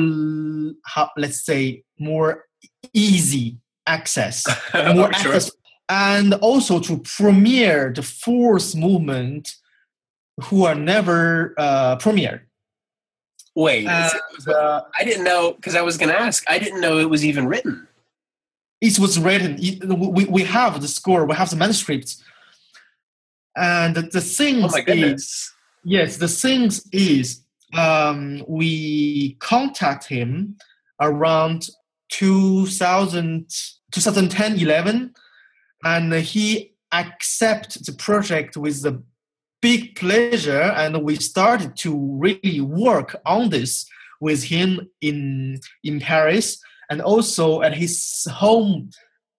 let's 1.17 1.45
say, 1.45 1.83
more 1.99 2.45
easy 2.93 3.59
access, 3.87 4.47
more 4.75 5.13
sure. 5.15 5.35
access, 5.35 5.51
and 5.91 6.35
also 6.35 6.81
to 6.81 6.99
premiere 6.99 7.93
the 7.95 8.03
fourth 8.03 8.75
movement 8.75 9.57
who 10.45 10.65
are 10.65 10.75
never 10.75 11.55
uh, 11.59 11.97
premiered. 11.97 12.41
Wait, 13.55 13.87
and, 13.87 14.13
uh, 14.49 14.83
I 14.99 15.05
didn't 15.05 15.25
know 15.25 15.53
because 15.53 15.75
I 15.75 15.83
was 15.83 15.99
going 15.99 16.09
to 16.09 16.19
ask. 16.19 16.49
I 16.49 16.59
didn't 16.59 16.81
know 16.81 16.99
it 16.99 17.11
was 17.11 17.25
even 17.25 17.47
written 17.47 17.89
it 18.81 18.99
was 18.99 19.19
written. 19.19 19.57
It, 19.59 19.85
we, 19.87 20.25
we 20.25 20.43
have 20.45 20.81
the 20.81 20.89
score, 20.89 21.27
we 21.27 21.35
have 21.35 21.51
the 21.51 21.57
manuscript. 21.57 22.17
And 23.57 23.95
the 23.97 24.21
thing 24.21 24.63
oh 24.65 24.71
is, 24.87 25.53
yes, 25.85 26.17
the 26.17 26.29
thing 26.29 26.71
is, 26.93 27.43
um, 27.77 28.45
we 28.49 29.35
contact 29.35 30.07
him 30.07 30.57
around 31.01 31.69
2000, 32.11 33.47
2010, 33.93 34.59
11, 34.59 35.15
and 35.85 36.13
he 36.13 36.75
accepted 36.93 37.85
the 37.85 37.93
project 37.93 38.57
with 38.57 38.83
the 38.83 39.03
big 39.63 39.97
pleasure, 39.97 40.63
and 40.63 41.03
we 41.03 41.17
started 41.17 41.77
to 41.77 41.97
really 41.97 42.61
work 42.61 43.17
on 43.27 43.51
this 43.51 43.87
with 44.21 44.45
him 44.45 44.89
in 45.01 45.61
in 45.83 46.01
Paris 46.01 46.63
and 46.91 47.01
also 47.01 47.63
at 47.63 47.75
his 47.75 48.27
home 48.31 48.91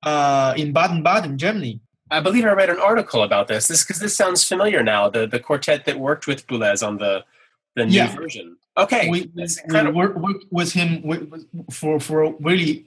uh, 0.04 0.54
in 0.58 0.72
Baden-Baden, 0.72 1.38
Germany. 1.38 1.82
I 2.10 2.20
believe 2.20 2.46
I 2.46 2.52
read 2.52 2.70
an 2.70 2.80
article 2.80 3.24
about 3.24 3.48
this. 3.48 3.68
This 3.68 3.84
because 3.84 4.00
this 4.00 4.16
sounds 4.16 4.44
familiar 4.44 4.84
now. 4.84 5.10
The 5.10 5.28
the 5.28 5.40
quartet 5.40 5.86
that 5.86 6.00
worked 6.00 6.28
with 6.28 6.48
Boulez 6.48 6.86
on 6.86 6.98
the 6.98 7.24
the 7.76 7.86
new 7.86 7.98
yeah. 7.98 8.16
version. 8.16 8.58
Okay, 8.78 9.10
we, 9.10 9.30
we 9.36 9.92
worked 9.92 10.46
with 10.50 10.72
him 10.74 10.90
for 11.72 12.00
for 12.00 12.34
really 12.40 12.86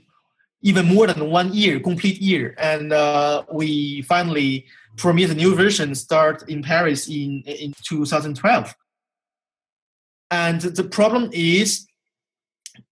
even 0.64 0.86
more 0.86 1.06
than 1.06 1.30
one 1.30 1.52
year, 1.52 1.78
complete 1.78 2.20
year, 2.20 2.54
and 2.58 2.92
uh, 2.92 3.44
we 3.52 4.02
finally 4.02 4.66
premiered 4.96 5.28
the 5.28 5.34
new 5.34 5.54
version. 5.54 5.94
Start 5.94 6.48
in 6.48 6.62
Paris 6.62 7.06
in 7.08 7.42
in 7.46 7.72
2012. 7.84 8.74
And 10.30 10.60
the 10.60 10.84
problem 10.84 11.30
is, 11.32 11.86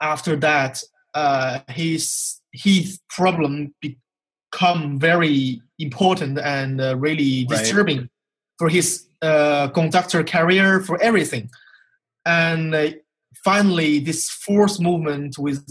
after 0.00 0.36
that, 0.36 0.82
uh, 1.14 1.60
his 1.68 2.40
his 2.52 3.00
problem 3.08 3.74
become 3.80 4.98
very 4.98 5.62
important 5.78 6.38
and 6.38 6.80
uh, 6.80 6.96
really 6.96 7.44
disturbing 7.44 7.98
right. 7.98 8.10
for 8.58 8.68
his 8.68 9.08
uh, 9.22 9.68
conductor 9.68 10.22
career 10.22 10.80
for 10.80 11.00
everything 11.00 11.50
and 12.24 12.74
uh, 12.74 12.90
finally 13.44 13.98
this 13.98 14.28
fourth 14.28 14.80
movement 14.80 15.38
with 15.38 15.64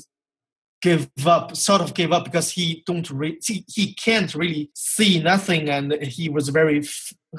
give 0.82 1.10
up 1.26 1.56
sort 1.56 1.82
of 1.82 1.94
gave 1.94 2.12
up 2.12 2.26
because 2.26 2.52
he 2.52 2.84
don't 2.86 3.10
re- 3.12 3.40
he, 3.46 3.64
he 3.68 3.94
can't 3.94 4.34
really 4.34 4.72
see 4.74 5.22
nothing 5.22 5.70
and 5.70 5.94
he 6.02 6.28
was 6.28 6.50
very 6.50 6.84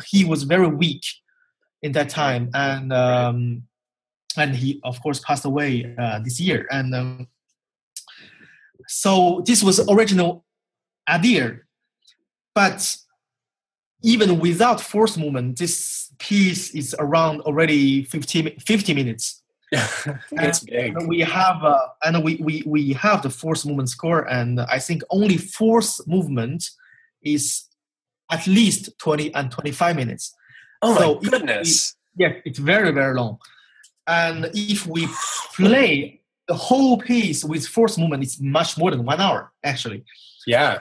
he 0.06 0.24
was 0.24 0.44
very 0.44 0.68
weak 0.68 1.04
in 1.82 1.92
that 1.92 2.08
time. 2.08 2.50
And 2.54 2.92
um, 2.92 3.64
and 4.36 4.54
he 4.54 4.80
of 4.84 5.02
course 5.02 5.20
passed 5.20 5.44
away 5.44 5.94
uh, 5.98 6.20
this 6.20 6.40
year. 6.40 6.66
And 6.70 6.94
um, 6.94 7.28
so 8.88 9.42
this 9.46 9.62
was 9.62 9.86
original 9.88 10.44
idea, 11.08 11.58
but 12.54 12.96
even 14.02 14.38
without 14.40 14.80
force 14.80 15.16
movement, 15.16 15.58
this 15.58 16.12
piece 16.18 16.74
is 16.74 16.94
around 16.98 17.40
already 17.42 18.04
50, 18.04 18.56
50 18.58 18.94
minutes. 18.94 19.41
it's 20.32 20.60
big. 20.60 20.96
we 21.06 21.20
have 21.20 21.64
uh, 21.64 21.78
and 22.04 22.22
we, 22.22 22.36
we 22.36 22.62
we 22.66 22.92
have 22.92 23.22
the 23.22 23.30
force 23.30 23.64
movement 23.64 23.88
score, 23.88 24.28
and 24.28 24.60
I 24.60 24.78
think 24.78 25.02
only 25.10 25.38
force 25.38 26.06
movement 26.06 26.68
is 27.22 27.64
at 28.30 28.46
least 28.46 28.90
20 28.98 29.34
and 29.34 29.50
25 29.50 29.96
minutes. 29.96 30.34
Oh 30.82 30.96
so 30.96 31.20
my 31.22 31.30
goodness! 31.30 31.96
We, 32.16 32.24
yeah, 32.24 32.32
it's 32.44 32.58
very 32.58 32.90
very 32.90 33.14
long. 33.14 33.38
And 34.06 34.50
if 34.54 34.86
we 34.86 35.08
play 35.54 36.22
the 36.48 36.54
whole 36.54 36.98
piece 36.98 37.44
with 37.44 37.66
force 37.66 37.96
movement 37.96 38.22
it's 38.22 38.40
much 38.40 38.76
more 38.76 38.90
than 38.90 39.04
one 39.04 39.20
hour 39.20 39.52
actually 39.64 40.04
yeah 40.46 40.80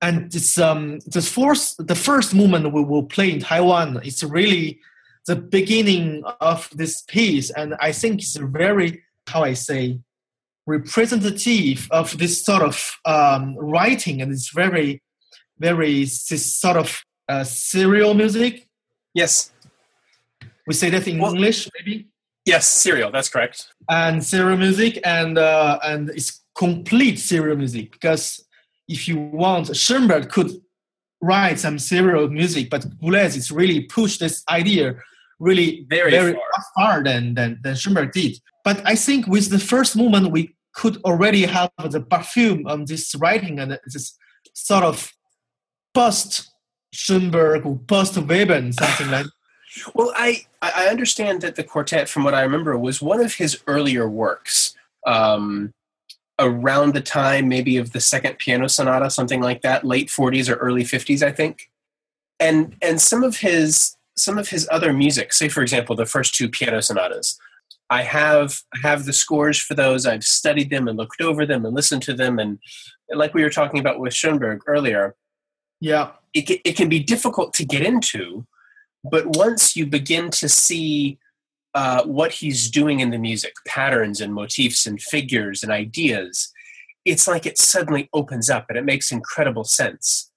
and 0.00 0.34
it's 0.34 0.58
um 0.58 0.98
the 1.06 1.20
force 1.20 1.74
the 1.78 1.94
first 1.94 2.34
movement 2.34 2.72
we 2.72 2.82
will 2.82 3.02
play 3.02 3.30
in 3.30 3.40
taiwan 3.40 4.00
it's 4.04 4.22
really 4.22 4.78
the 5.26 5.36
beginning 5.36 6.22
of 6.40 6.68
this 6.72 7.02
piece 7.02 7.50
and 7.50 7.74
i 7.80 7.92
think 7.92 8.20
it's 8.20 8.36
very 8.36 9.02
how 9.26 9.42
i 9.42 9.52
say 9.52 9.98
representative 10.66 11.86
of 11.90 12.18
this 12.18 12.44
sort 12.44 12.62
of 12.62 12.98
um, 13.04 13.56
writing 13.56 14.20
and 14.20 14.32
it's 14.32 14.50
very 14.52 15.00
very 15.58 16.04
this 16.04 16.54
sort 16.54 16.76
of 16.76 17.02
uh, 17.28 17.44
serial 17.44 18.14
music 18.14 18.66
yes 19.14 19.52
we 20.66 20.74
say 20.74 20.90
that 20.90 21.06
in 21.06 21.18
well, 21.18 21.32
english 21.32 21.68
maybe 21.78 22.08
Yes, 22.46 22.68
serial. 22.68 23.10
That's 23.10 23.28
correct. 23.28 23.72
And 23.90 24.24
serial 24.24 24.56
music, 24.56 25.00
and 25.04 25.36
uh, 25.36 25.80
and 25.82 26.10
it's 26.10 26.42
complete 26.54 27.18
serial 27.18 27.56
music 27.56 27.90
because 27.90 28.42
if 28.88 29.08
you 29.08 29.18
want, 29.18 29.76
Schoenberg 29.76 30.30
could 30.30 30.52
write 31.20 31.58
some 31.58 31.78
serial 31.80 32.28
music, 32.28 32.70
but 32.70 32.82
Boulez 33.00 33.36
is 33.36 33.50
really 33.50 33.80
pushed 33.80 34.20
this 34.20 34.44
idea 34.48 34.94
really 35.38 35.86
very, 35.88 36.10
very 36.10 36.32
far. 36.32 36.64
far 36.74 37.04
than, 37.04 37.34
than 37.34 37.58
than 37.62 37.74
Schoenberg 37.74 38.12
did. 38.12 38.38
But 38.64 38.86
I 38.86 38.94
think 38.94 39.26
with 39.26 39.50
the 39.50 39.58
first 39.58 39.96
movement, 39.96 40.32
we 40.32 40.54
could 40.72 40.96
already 41.04 41.46
have 41.46 41.70
the 41.90 42.00
perfume 42.00 42.66
on 42.66 42.84
this 42.84 43.14
writing 43.14 43.58
and 43.58 43.78
this 43.86 44.16
sort 44.54 44.84
of 44.84 45.12
post 45.94 46.50
Schoenberg 46.92 47.64
or 47.66 47.78
post 47.78 48.14
Webern, 48.14 48.74
something 48.74 49.10
like 49.10 49.26
well, 49.94 50.12
I 50.16 50.46
I 50.62 50.88
understand 50.88 51.42
that 51.42 51.56
the 51.56 51.64
quartet, 51.64 52.08
from 52.08 52.24
what 52.24 52.34
I 52.34 52.42
remember, 52.42 52.76
was 52.78 53.02
one 53.02 53.20
of 53.20 53.34
his 53.34 53.60
earlier 53.66 54.08
works. 54.08 54.74
Um, 55.06 55.72
around 56.38 56.92
the 56.92 57.00
time 57.00 57.48
maybe 57.48 57.78
of 57.78 57.92
the 57.92 58.00
second 58.00 58.38
piano 58.38 58.68
sonata, 58.68 59.10
something 59.10 59.40
like 59.40 59.62
that, 59.62 59.84
late 59.84 60.08
40s 60.08 60.50
or 60.50 60.56
early 60.56 60.84
50s, 60.84 61.22
I 61.22 61.32
think. 61.32 61.70
And 62.38 62.76
and 62.82 63.00
some 63.00 63.24
of 63.24 63.38
his 63.38 63.96
some 64.16 64.38
of 64.38 64.48
his 64.48 64.68
other 64.70 64.92
music, 64.92 65.32
say 65.32 65.48
for 65.48 65.62
example, 65.62 65.96
the 65.96 66.06
first 66.06 66.34
two 66.34 66.48
piano 66.48 66.80
sonatas. 66.80 67.38
I 67.88 68.02
have 68.02 68.60
I 68.74 68.88
have 68.88 69.04
the 69.04 69.12
scores 69.12 69.60
for 69.60 69.74
those. 69.74 70.06
I've 70.06 70.24
studied 70.24 70.70
them 70.70 70.88
and 70.88 70.98
looked 70.98 71.20
over 71.20 71.46
them 71.46 71.64
and 71.64 71.74
listened 71.74 72.02
to 72.02 72.14
them, 72.14 72.38
and, 72.38 72.58
and 73.08 73.18
like 73.18 73.34
we 73.34 73.42
were 73.42 73.50
talking 73.50 73.78
about 73.78 74.00
with 74.00 74.14
Schoenberg 74.14 74.62
earlier. 74.66 75.14
Yeah, 75.80 76.12
it 76.34 76.60
it 76.64 76.76
can 76.76 76.88
be 76.88 77.00
difficult 77.00 77.54
to 77.54 77.64
get 77.64 77.82
into 77.82 78.46
but 79.10 79.36
once 79.36 79.76
you 79.76 79.86
begin 79.86 80.30
to 80.30 80.48
see 80.48 81.18
uh, 81.74 82.04
what 82.04 82.32
he's 82.32 82.70
doing 82.70 83.00
in 83.00 83.10
the 83.10 83.18
music, 83.18 83.54
patterns 83.66 84.20
and 84.20 84.32
motifs 84.32 84.86
and 84.86 85.00
figures 85.00 85.62
and 85.62 85.70
ideas, 85.70 86.52
it's 87.04 87.28
like 87.28 87.46
it 87.46 87.58
suddenly 87.58 88.08
opens 88.12 88.48
up 88.50 88.66
and 88.68 88.78
it 88.78 88.84
makes 88.84 89.12
incredible 89.12 89.64
sense. 89.64 90.30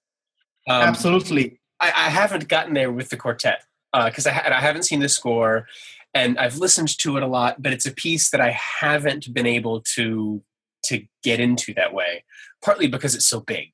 Um, 0.68 0.82
Absolutely. 0.82 1.58
I, 1.80 1.88
I, 1.88 2.10
haven't 2.10 2.48
gotten 2.48 2.74
there 2.74 2.92
with 2.92 3.08
the 3.08 3.16
quartet 3.16 3.64
because 3.92 4.26
uh, 4.26 4.30
I, 4.30 4.56
I 4.56 4.60
haven't 4.60 4.84
seen 4.84 5.00
the 5.00 5.08
score 5.08 5.66
and 6.14 6.38
I've 6.38 6.58
listened 6.58 6.96
to 6.98 7.16
it 7.16 7.22
a 7.22 7.26
lot, 7.26 7.62
but 7.62 7.72
it's 7.72 7.86
a 7.86 7.92
piece 7.92 8.30
that 8.30 8.40
I 8.40 8.50
haven't 8.50 9.32
been 9.32 9.46
able 9.46 9.80
to 9.94 10.42
to 10.84 11.06
get 11.22 11.40
into 11.40 11.74
that 11.74 11.92
way. 11.92 12.24
Partly 12.62 12.88
because 12.88 13.14
it's 13.14 13.26
so 13.26 13.40
big. 13.40 13.68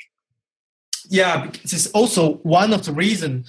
Yeah, 1.09 1.51
this 1.63 1.73
is 1.73 1.87
also 1.93 2.35
one 2.39 2.73
of 2.73 2.85
the 2.85 2.93
reason, 2.93 3.45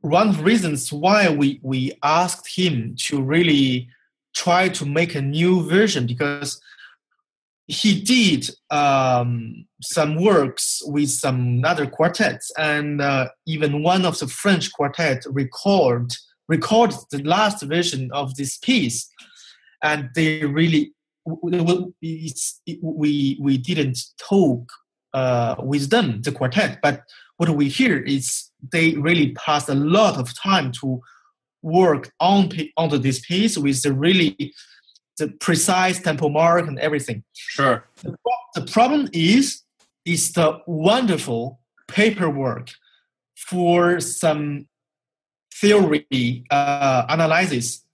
one 0.00 0.28
of 0.28 0.38
the 0.38 0.42
reasons 0.42 0.92
why 0.92 1.28
we 1.28 1.60
we 1.62 1.92
asked 2.02 2.56
him 2.56 2.96
to 3.06 3.22
really 3.22 3.88
try 4.34 4.68
to 4.68 4.86
make 4.86 5.14
a 5.14 5.22
new 5.22 5.62
version 5.68 6.06
because 6.06 6.60
he 7.70 8.00
did 8.00 8.50
um, 8.70 9.64
some 9.80 10.20
works 10.20 10.82
with 10.86 11.08
some 11.08 11.62
other 11.64 11.86
quartets, 11.86 12.50
and 12.58 13.00
uh, 13.00 13.28
even 13.46 13.84
one 13.84 14.04
of 14.04 14.18
the 14.18 14.26
French 14.26 14.72
quartet 14.72 15.22
record 15.26 16.12
recorded 16.48 16.98
the 17.12 17.22
last 17.22 17.62
version 17.62 18.10
of 18.12 18.34
this 18.34 18.58
piece, 18.58 19.08
and 19.84 20.10
they 20.16 20.44
really 20.44 20.92
we 22.82 23.38
we 23.40 23.58
didn't 23.58 23.98
talk 24.18 24.68
uh, 25.14 25.54
with 25.60 25.90
them 25.90 26.22
the 26.22 26.32
quartet, 26.32 26.80
but 26.82 27.02
what 27.36 27.50
we 27.50 27.68
hear 27.68 27.98
is 27.98 28.50
they 28.72 28.94
really 28.96 29.30
passed 29.32 29.68
a 29.68 29.74
lot 29.74 30.18
of 30.18 30.34
time 30.34 30.72
to 30.72 31.00
work 31.62 32.10
on 32.18 32.50
onto 32.76 32.98
this 32.98 33.20
piece 33.20 33.56
with 33.56 33.80
the 33.82 33.92
really 33.92 34.52
the 35.20 35.28
precise 35.28 36.00
tempo 36.00 36.28
mark 36.28 36.66
and 36.66 36.78
everything. 36.78 37.22
Sure. 37.34 37.84
The, 38.02 38.16
the 38.54 38.62
problem 38.62 39.08
is 39.12 39.62
is 40.04 40.32
the 40.32 40.60
wonderful 40.66 41.60
paperwork 41.86 42.70
for 43.36 44.00
some 44.00 44.66
theory 45.54 46.44
uh, 46.50 47.04
analysis. 47.08 47.84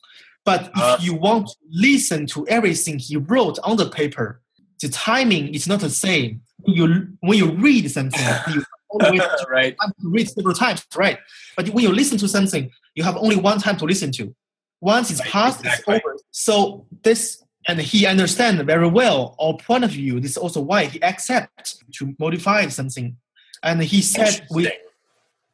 But 0.44 0.66
if 0.66 0.70
uh, 0.76 0.98
you 1.00 1.14
want 1.14 1.48
to 1.48 1.54
listen 1.68 2.26
to 2.28 2.46
everything 2.46 3.00
he 3.00 3.16
wrote 3.16 3.58
on 3.64 3.76
the 3.76 3.90
paper, 3.90 4.40
the 4.80 4.88
timing 4.88 5.52
is 5.52 5.66
not 5.66 5.80
the 5.80 5.90
same. 5.90 6.42
When 6.60 6.76
you 6.76 7.08
when 7.20 7.38
you 7.38 7.50
read 7.52 7.90
something, 7.90 8.20
you 8.54 8.62
always 8.88 9.20
right. 9.50 9.76
read 10.02 10.28
several 10.28 10.54
times, 10.54 10.86
right? 10.96 11.18
But 11.56 11.70
when 11.70 11.82
you 11.82 11.92
listen 11.92 12.18
to 12.18 12.28
something, 12.28 12.70
you 12.94 13.02
have 13.02 13.16
only 13.16 13.36
one 13.36 13.58
time 13.58 13.76
to 13.78 13.84
listen 13.84 14.12
to. 14.12 14.34
Once 14.80 15.10
it's 15.10 15.20
passed, 15.22 15.60
exactly. 15.60 15.96
it's 15.96 16.04
over. 16.06 16.16
So 16.30 16.86
this 17.02 17.42
and 17.68 17.80
he 17.80 18.06
understands 18.06 18.62
very 18.62 18.88
well 18.88 19.34
our 19.40 19.54
point 19.56 19.84
of 19.84 19.90
view. 19.90 20.20
This 20.20 20.32
is 20.32 20.36
also 20.36 20.60
why 20.60 20.84
he 20.84 21.02
accepts 21.02 21.80
to 21.94 22.14
modify 22.18 22.68
something. 22.68 23.16
And 23.62 23.82
he 23.82 24.02
said 24.02 24.46
with 24.50 24.72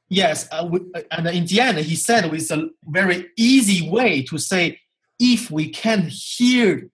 yes, 0.08 0.46
uh, 0.52 0.68
we, 0.70 0.80
uh, 0.94 1.00
and 1.10 1.26
in 1.28 1.46
the 1.46 1.60
end, 1.60 1.78
he 1.78 1.96
said 1.96 2.30
with 2.30 2.50
a 2.50 2.68
very 2.84 3.30
easy 3.36 3.88
way 3.88 4.22
to 4.24 4.38
say, 4.38 4.78
if 5.18 5.50
we 5.50 5.70
can 5.70 6.08
hear 6.10 6.90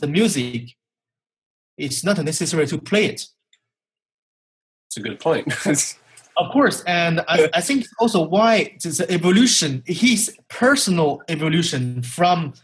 the 0.00 0.06
music, 0.06 0.70
it's 1.76 2.02
not 2.02 2.18
necessary 2.24 2.66
to 2.66 2.78
play 2.78 3.06
it. 3.06 3.26
It's 4.86 4.96
a 4.96 5.00
good 5.00 5.20
point. 5.20 5.52
of 6.38 6.52
course, 6.52 6.82
and 6.86 7.20
I, 7.28 7.48
I 7.52 7.60
think 7.60 7.86
also 7.98 8.26
why 8.26 8.76
the 8.82 9.06
evolution, 9.10 9.82
his 9.86 10.36
personal 10.48 11.22
evolution 11.28 12.02
from 12.02 12.54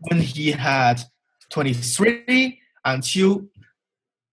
when 0.00 0.20
he 0.20 0.50
had 0.50 1.02
23 1.50 2.58
until 2.84 3.44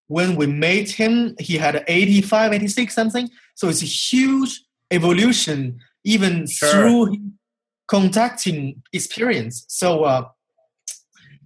when 0.08 0.36
we 0.36 0.46
met 0.46 0.90
him, 0.90 1.36
he 1.40 1.58
had 1.58 1.84
85, 1.88 2.54
86 2.54 2.94
something. 2.94 3.30
So 3.56 3.70
it's 3.70 3.82
a 3.82 3.86
huge 3.86 4.64
evolution, 4.92 5.80
even 6.04 6.48
sure. 6.48 6.70
through 6.70 7.18
conducting 7.88 8.82
experience. 8.94 9.66
So 9.68 10.04
uh, 10.04 10.30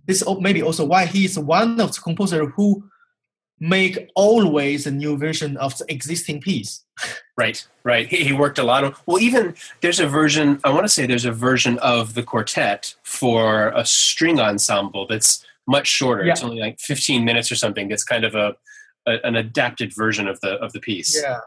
this 0.06 0.24
maybe 0.40 0.62
also 0.62 0.86
why 0.86 1.06
he 1.06 1.26
is 1.26 1.40
one 1.40 1.80
of 1.80 1.94
the 1.94 2.02
composers 2.02 2.50
who 2.56 2.84
make 3.60 4.10
always 4.16 4.88
a 4.88 4.92
new 4.92 5.18
version 5.18 5.58
of 5.58 5.78
the 5.78 5.86
existing 5.92 6.42
piece. 6.42 6.84
Right, 7.38 7.66
right. 7.84 8.08
He, 8.08 8.26
he, 8.26 8.34
worked 8.34 8.60
a 8.60 8.64
lot 8.64 8.84
on. 8.84 8.96
Well, 9.06 9.20
even 9.20 9.56
there's 9.82 10.00
a 10.00 10.08
version. 10.08 10.60
I 10.64 10.70
want 10.70 10.84
to 10.84 10.90
say 10.90 11.06
there's 11.06 11.26
a 11.26 11.32
version 11.32 11.80
of 11.80 12.14
the 12.14 12.24
quartet 12.24 12.96
for 13.04 13.70
a 13.70 13.86
string 13.86 14.40
ensemble 14.40 15.08
that's 15.08 15.46
much 15.68 15.88
shorter. 15.88 16.26
Yeah. 16.26 16.34
It's 16.34 16.44
only 16.44 16.60
like 16.60 16.80
15 16.80 17.24
minutes 17.24 17.52
or 17.52 17.56
something. 17.56 17.88
That's 17.88 18.04
kind 18.04 18.26
of 18.26 18.36
a, 18.36 18.56
a, 19.08 19.20
an 19.24 19.36
adapted 19.36 19.94
version 19.96 20.28
of 20.28 20.40
the 20.42 20.56
of 20.56 20.74
the 20.74 20.82
piece. 20.82 21.18
Yeah, 21.22 21.40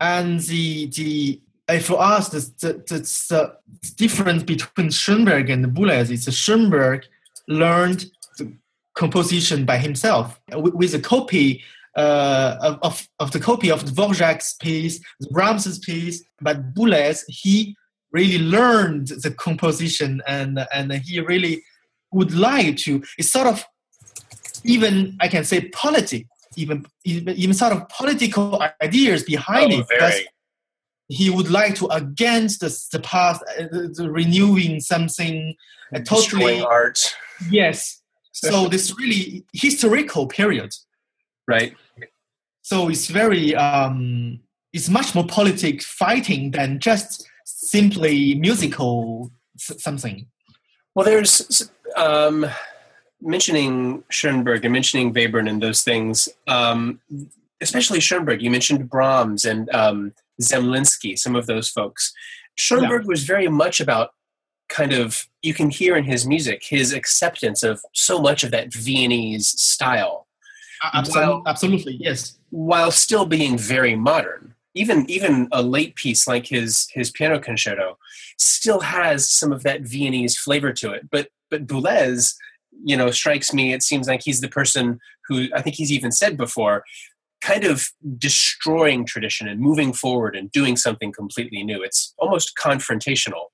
and 0.00 0.40
the 0.40 0.86
the 0.86 1.40
for 1.80 2.00
us 2.00 2.28
the 2.28 2.40
the, 2.60 2.72
the, 2.86 3.56
the 3.82 3.90
difference 3.96 4.42
between 4.44 4.90
Schoenberg 4.90 5.50
and 5.50 5.66
Boulez 5.66 6.10
is 6.10 6.32
Schoenberg 6.32 7.04
learned 7.48 8.10
composition 8.98 9.64
by 9.64 9.78
himself 9.78 10.40
with, 10.52 10.92
a 10.92 10.98
copy 10.98 11.62
uh, 11.96 12.76
of, 12.82 13.08
of, 13.20 13.30
the 13.30 13.38
copy 13.40 13.70
of 13.70 13.84
Dvorak's 13.84 14.54
piece, 14.54 15.00
Brahms's 15.30 15.78
piece, 15.78 16.24
but 16.40 16.74
Boulez, 16.74 17.22
he 17.28 17.76
really 18.10 18.38
learned 18.38 19.08
the 19.22 19.30
composition 19.30 20.22
and 20.26 20.66
and 20.72 20.92
he 20.92 21.20
really 21.20 21.62
would 22.10 22.32
like 22.32 22.76
to 22.78 23.02
it's 23.18 23.30
sort 23.30 23.46
of 23.46 23.62
even 24.64 25.14
i 25.20 25.28
can 25.28 25.44
say 25.44 25.68
politic 25.68 26.26
even 26.56 26.86
even, 27.04 27.36
even 27.36 27.54
sort 27.54 27.74
of 27.74 27.86
political 27.90 28.62
ideas 28.82 29.22
behind 29.24 29.74
oh, 29.74 29.84
it 29.90 30.26
he 31.08 31.28
would 31.28 31.50
like 31.50 31.74
to 31.74 31.86
against 31.88 32.60
the, 32.60 32.70
the 32.92 33.00
past 33.00 33.42
uh, 33.58 33.64
the, 33.70 33.92
the 33.94 34.10
renewing 34.10 34.80
something 34.80 35.54
uh, 35.94 36.00
totally 36.00 36.62
art. 36.62 37.14
Yes 37.50 37.97
so 38.40 38.68
this 38.68 38.96
really 38.98 39.44
historical 39.52 40.26
period 40.26 40.70
right 41.46 41.74
so 42.62 42.88
it's 42.88 43.06
very 43.06 43.54
um 43.54 44.40
it's 44.72 44.88
much 44.88 45.14
more 45.14 45.26
politic 45.26 45.82
fighting 45.82 46.50
than 46.50 46.78
just 46.78 47.26
simply 47.44 48.34
musical 48.34 49.30
something 49.56 50.26
well 50.94 51.04
there's 51.04 51.70
um, 51.96 52.46
mentioning 53.20 54.04
Schoenberg 54.10 54.64
and 54.64 54.72
mentioning 54.72 55.12
Webern 55.12 55.48
and 55.48 55.62
those 55.62 55.82
things, 55.82 56.28
um, 56.46 57.00
especially 57.60 58.00
Schoenberg, 58.00 58.42
you 58.42 58.50
mentioned 58.50 58.88
Brahms 58.88 59.44
and 59.44 59.68
um, 59.74 60.14
Zemlinsky, 60.40 61.18
some 61.18 61.34
of 61.34 61.46
those 61.46 61.68
folks. 61.68 62.12
Schoenberg 62.54 63.02
yeah. 63.02 63.08
was 63.08 63.24
very 63.24 63.48
much 63.48 63.80
about 63.80 64.10
kind 64.68 64.92
of, 64.92 65.26
you 65.42 65.54
can 65.54 65.70
hear 65.70 65.96
in 65.96 66.04
his 66.04 66.26
music 66.26 66.62
his 66.64 66.92
acceptance 66.92 67.62
of 67.62 67.80
so 67.92 68.20
much 68.20 68.44
of 68.44 68.50
that 68.50 68.72
Viennese 68.72 69.48
style. 69.48 70.26
Absolutely, 70.94 71.26
while, 71.26 71.42
absolutely, 71.46 71.94
yes. 71.94 72.38
While 72.50 72.90
still 72.90 73.26
being 73.26 73.58
very 73.58 73.96
modern. 73.96 74.54
Even 74.74 75.10
even 75.10 75.48
a 75.50 75.62
late 75.62 75.96
piece 75.96 76.28
like 76.28 76.46
his 76.46 76.88
his 76.92 77.10
piano 77.10 77.40
concerto 77.40 77.98
still 78.36 78.80
has 78.80 79.28
some 79.28 79.50
of 79.50 79.64
that 79.64 79.80
Viennese 79.80 80.38
flavor 80.38 80.72
to 80.74 80.92
it, 80.92 81.10
but 81.10 81.30
but 81.50 81.66
Boulez, 81.66 82.34
you 82.84 82.96
know, 82.96 83.10
strikes 83.10 83.52
me. 83.52 83.72
It 83.72 83.82
seems 83.82 84.06
like 84.06 84.22
he's 84.22 84.40
the 84.40 84.48
person 84.48 85.00
who 85.26 85.48
I 85.54 85.62
think 85.62 85.74
he's 85.74 85.90
even 85.90 86.12
said 86.12 86.36
before, 86.36 86.84
kind 87.40 87.64
of 87.64 87.88
destroying 88.18 89.04
tradition 89.04 89.48
and 89.48 89.58
moving 89.60 89.92
forward 89.92 90.36
and 90.36 90.52
doing 90.52 90.76
something 90.76 91.12
completely 91.12 91.64
new. 91.64 91.82
It's 91.82 92.14
almost 92.18 92.56
confrontational. 92.56 93.46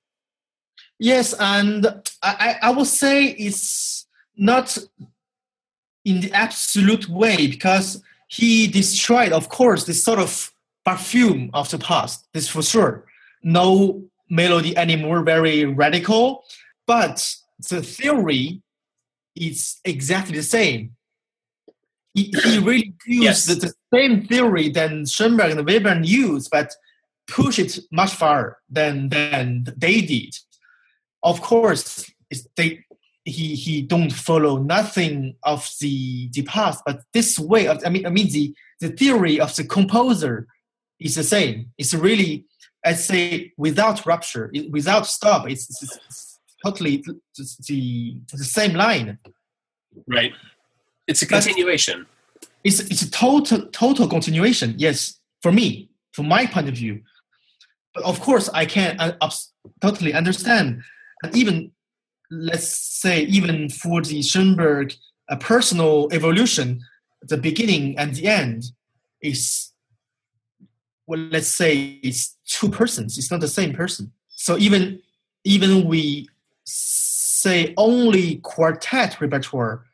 Yes, 0.99 1.33
and 1.39 1.85
I, 2.23 2.55
I 2.61 2.69
would 2.71 2.87
say 2.87 3.25
it's 3.25 4.05
not 4.37 4.77
in 6.05 6.21
the 6.21 6.31
absolute 6.31 7.09
way 7.09 7.47
because 7.47 8.01
he 8.27 8.67
destroyed, 8.67 9.33
of 9.33 9.49
course, 9.49 9.85
this 9.85 10.03
sort 10.03 10.19
of 10.19 10.51
perfume 10.85 11.49
of 11.53 11.69
the 11.69 11.79
past. 11.79 12.27
This 12.33 12.47
for 12.47 12.61
sure. 12.61 13.05
No 13.43 14.03
melody 14.29 14.77
anymore, 14.77 15.23
very 15.23 15.65
radical. 15.65 16.43
But 16.85 17.35
the 17.69 17.81
theory 17.81 18.61
is 19.35 19.79
exactly 19.83 20.37
the 20.37 20.43
same. 20.43 20.95
He, 22.13 22.33
he 22.43 22.59
really 22.59 22.93
used 23.05 23.23
yes. 23.23 23.45
the, 23.45 23.55
the, 23.55 23.73
same 23.93 24.25
theory 24.25 24.69
than 24.69 25.05
Schoenberg 25.05 25.51
and 25.51 25.67
Webern 25.67 26.07
used, 26.07 26.49
but 26.49 26.73
push 27.27 27.59
it 27.59 27.79
much 27.91 28.13
farther 28.13 28.57
than 28.69 29.09
than 29.09 29.67
they 29.75 30.01
did. 30.01 30.35
Of 31.25 31.41
course, 31.41 32.09
they 32.55 32.85
he 33.25 33.55
he 33.55 33.81
don't 33.81 34.11
follow 34.11 34.57
nothing 34.57 35.35
of 35.43 35.69
the 35.81 36.29
the 36.31 36.43
past, 36.43 36.83
but 36.85 37.01
this 37.13 37.39
way 37.39 37.67
of 37.67 37.81
I 37.85 37.89
mean 37.89 38.05
I 38.05 38.09
mean 38.09 38.31
the 38.31 38.53
the 38.79 38.89
theory 38.89 39.39
of 39.39 39.55
the 39.55 39.63
composer 39.63 40.47
is 40.99 41.15
the 41.15 41.23
same. 41.23 41.71
It's 41.77 41.93
really 41.93 42.45
I 42.85 42.93
say 42.93 43.51
without 43.57 44.05
rupture, 44.05 44.51
without 44.69 45.07
stop. 45.07 45.49
It's, 45.49 45.81
it's 45.81 46.39
totally 46.63 47.03
the, 47.35 48.21
the 48.31 48.43
same 48.43 48.75
line. 48.75 49.17
Right. 50.07 50.33
It's 51.07 51.23
a 51.23 51.25
continuation. 51.25 52.05
But 52.39 52.49
it's 52.63 52.79
it's 52.79 53.01
a 53.01 53.09
total 53.09 53.65
total 53.67 54.07
continuation. 54.07 54.75
Yes, 54.77 55.19
for 55.41 55.51
me, 55.51 55.89
from 56.13 56.27
my 56.27 56.45
point 56.45 56.67
of 56.67 56.75
view. 56.75 57.01
But 57.95 58.03
of 58.03 58.19
course, 58.21 58.49
I 58.53 58.65
can 58.65 58.99
uh, 58.99 59.29
totally 59.81 60.13
understand. 60.13 60.83
And 61.23 61.35
even 61.35 61.71
let's 62.31 62.67
say 62.67 63.23
even 63.23 63.69
for 63.69 64.01
the 64.01 64.21
Schoenberg 64.21 64.93
a 65.29 65.37
personal 65.37 66.07
evolution, 66.11 66.81
the 67.21 67.37
beginning 67.37 67.97
and 67.97 68.15
the 68.15 68.27
end 68.27 68.65
is 69.21 69.71
well, 71.07 71.19
let's 71.19 71.47
say 71.47 71.99
it's 72.01 72.35
two 72.47 72.69
persons. 72.69 73.17
It's 73.17 73.29
not 73.29 73.39
the 73.39 73.47
same 73.47 73.73
person. 73.73 74.11
So 74.29 74.57
even 74.57 74.99
even 75.43 75.87
we 75.87 76.29
say 76.65 77.73
only 77.77 78.37
quartet 78.37 79.21
repertoire 79.21 79.85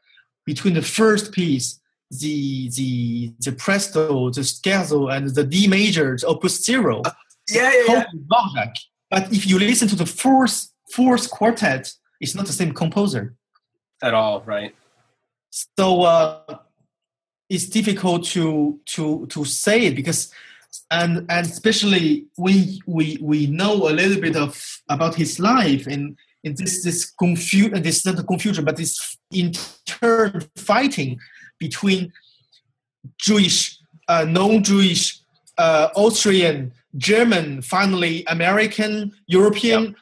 between 0.45 0.73
the 0.73 0.81
first 0.81 1.31
piece, 1.31 1.79
the 2.10 2.69
the 2.69 3.34
the 3.39 3.51
presto, 3.51 4.29
the 4.29 4.41
scherzo, 4.41 5.13
and 5.13 5.29
the 5.29 5.43
D 5.43 5.67
major, 5.67 6.17
the 6.17 6.27
opus 6.27 6.63
zero. 6.63 7.01
Uh, 7.05 7.12
yeah, 7.49 7.71
yeah, 7.88 8.03
yeah. 8.29 8.71
But 9.10 9.31
if 9.34 9.45
you 9.45 9.60
listen 9.60 9.88
to 9.89 9.95
the 9.95 10.05
fourth 10.05 10.70
fourth 10.93 11.30
quartet, 11.30 11.93
is 12.19 12.36
not 12.36 12.45
the 12.45 12.54
same 12.54 12.73
composer 12.73 13.36
at 14.01 14.13
all, 14.13 14.41
right? 14.41 14.75
So 15.77 16.04
uh, 16.04 16.58
it's 17.49 17.65
difficult 17.65 18.25
to 18.27 18.80
to 18.88 19.27
to 19.27 19.45
say 19.45 19.88
it 19.88 19.95
because 19.95 20.32
and 20.89 21.25
and 21.30 21.45
especially 21.45 22.27
we 22.38 22.82
we 22.86 23.17
we 23.21 23.47
know 23.47 23.89
a 23.89 23.93
little 23.93 24.21
bit 24.21 24.36
of 24.36 24.82
about 24.89 25.15
his 25.15 25.39
life 25.39 25.86
and 25.88 26.17
in 26.43 26.56
this 26.56 26.84
this 26.84 27.12
confusion 27.12 27.82
this 27.82 28.06
not 28.06 28.25
confusion 28.25 28.63
but 28.63 28.77
this 28.77 29.17
intern 29.34 30.43
fighting 30.56 31.19
between 31.60 32.12
Jewish 33.17 33.77
uh, 34.08 34.25
non-Jewish 34.27 35.19
uh, 35.58 35.89
Austrian 35.95 36.71
German 36.95 37.62
finally 37.62 38.23
American 38.27 39.12
European 39.27 39.84
yep. 39.84 39.95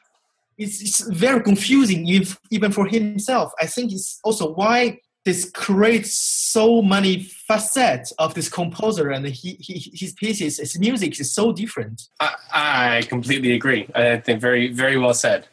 It's, 0.60 0.82
it's 0.82 1.00
very 1.10 1.42
confusing 1.42 2.06
even, 2.08 2.38
even 2.52 2.72
for 2.72 2.86
himself. 2.86 3.52
I 3.60 3.66
think 3.66 3.92
it's 3.92 4.20
also 4.24 4.54
why 4.54 5.00
this 5.26 5.50
creates 5.52 6.14
so 6.14 6.82
many 6.82 7.24
facets 7.24 8.12
of 8.14 8.34
this 8.34 8.50
composer 8.50 9.10
and 9.10 9.26
he, 9.26 9.58
he, 9.60 9.92
his 9.94 10.14
pieces 10.14 10.58
his 10.58 10.80
music 10.80 11.20
is 11.20 11.34
so 11.34 11.52
different. 11.52 12.04
I, 12.20 12.36
I 12.52 13.02
completely 13.04 13.54
agree. 13.54 13.88
I 13.94 14.18
think 14.18 14.42
very 14.42 14.72
very 14.72 14.98
well 14.98 15.14
said. 15.14 15.48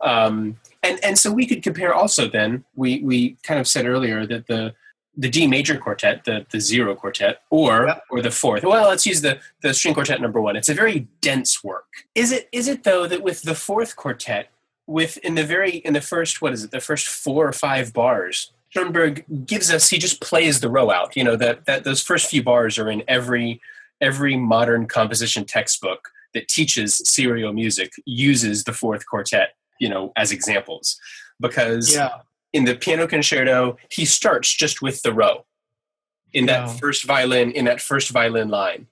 Um, 0.00 0.56
and 0.82 1.02
and 1.04 1.18
so 1.18 1.32
we 1.32 1.46
could 1.46 1.62
compare 1.62 1.92
also 1.92 2.28
then 2.28 2.64
we 2.76 3.02
we 3.02 3.36
kind 3.42 3.58
of 3.60 3.66
said 3.66 3.86
earlier 3.86 4.26
that 4.26 4.46
the 4.46 4.74
the 5.18 5.28
D 5.28 5.48
major 5.48 5.76
quartet, 5.76 6.24
the, 6.24 6.46
the 6.50 6.60
zero 6.60 6.94
quartet, 6.94 7.42
or 7.50 7.86
yep. 7.88 8.04
or 8.08 8.22
the 8.22 8.30
fourth. 8.30 8.62
Well, 8.62 8.88
let's 8.88 9.04
use 9.04 9.20
the, 9.20 9.40
the 9.62 9.74
string 9.74 9.92
quartet 9.92 10.20
number 10.20 10.40
one. 10.40 10.54
It's 10.54 10.68
a 10.68 10.74
very 10.74 11.08
dense 11.20 11.62
work. 11.64 11.86
Is 12.14 12.30
it 12.30 12.48
is 12.52 12.68
it 12.68 12.84
though 12.84 13.06
that 13.08 13.22
with 13.22 13.42
the 13.42 13.56
fourth 13.56 13.96
quartet, 13.96 14.50
with 14.86 15.18
in 15.18 15.34
the 15.34 15.44
very 15.44 15.78
in 15.78 15.92
the 15.92 16.00
first 16.00 16.40
what 16.40 16.52
is 16.52 16.64
it, 16.64 16.70
the 16.70 16.80
first 16.80 17.08
four 17.08 17.48
or 17.48 17.52
five 17.52 17.92
bars, 17.92 18.52
Schoenberg 18.70 19.24
gives 19.44 19.72
us 19.72 19.90
he 19.90 19.98
just 19.98 20.20
plays 20.20 20.60
the 20.60 20.70
row 20.70 20.90
out. 20.90 21.16
You 21.16 21.24
know 21.24 21.36
that 21.36 21.66
that 21.66 21.82
those 21.82 22.00
first 22.00 22.30
few 22.30 22.42
bars 22.42 22.78
are 22.78 22.88
in 22.88 23.02
every 23.08 23.60
every 24.00 24.36
modern 24.36 24.86
composition 24.86 25.44
textbook 25.44 26.10
that 26.32 26.46
teaches 26.46 27.02
serial 27.04 27.52
music 27.52 27.92
uses 28.04 28.62
the 28.64 28.72
fourth 28.72 29.04
quartet. 29.04 29.56
You 29.80 29.88
know 29.88 30.12
as 30.16 30.30
examples 30.30 30.96
because 31.40 31.92
yeah. 31.92 32.18
In 32.52 32.64
the 32.64 32.74
piano 32.74 33.06
concerto 33.06 33.76
he 33.90 34.04
starts 34.04 34.54
just 34.54 34.80
with 34.82 35.02
the 35.02 35.12
row 35.12 35.44
in 36.32 36.46
that 36.46 36.66
yeah. 36.66 36.74
first 36.74 37.04
violin 37.04 37.50
in 37.52 37.64
that 37.64 37.80
first 37.80 38.10
violin 38.10 38.48
line. 38.48 38.86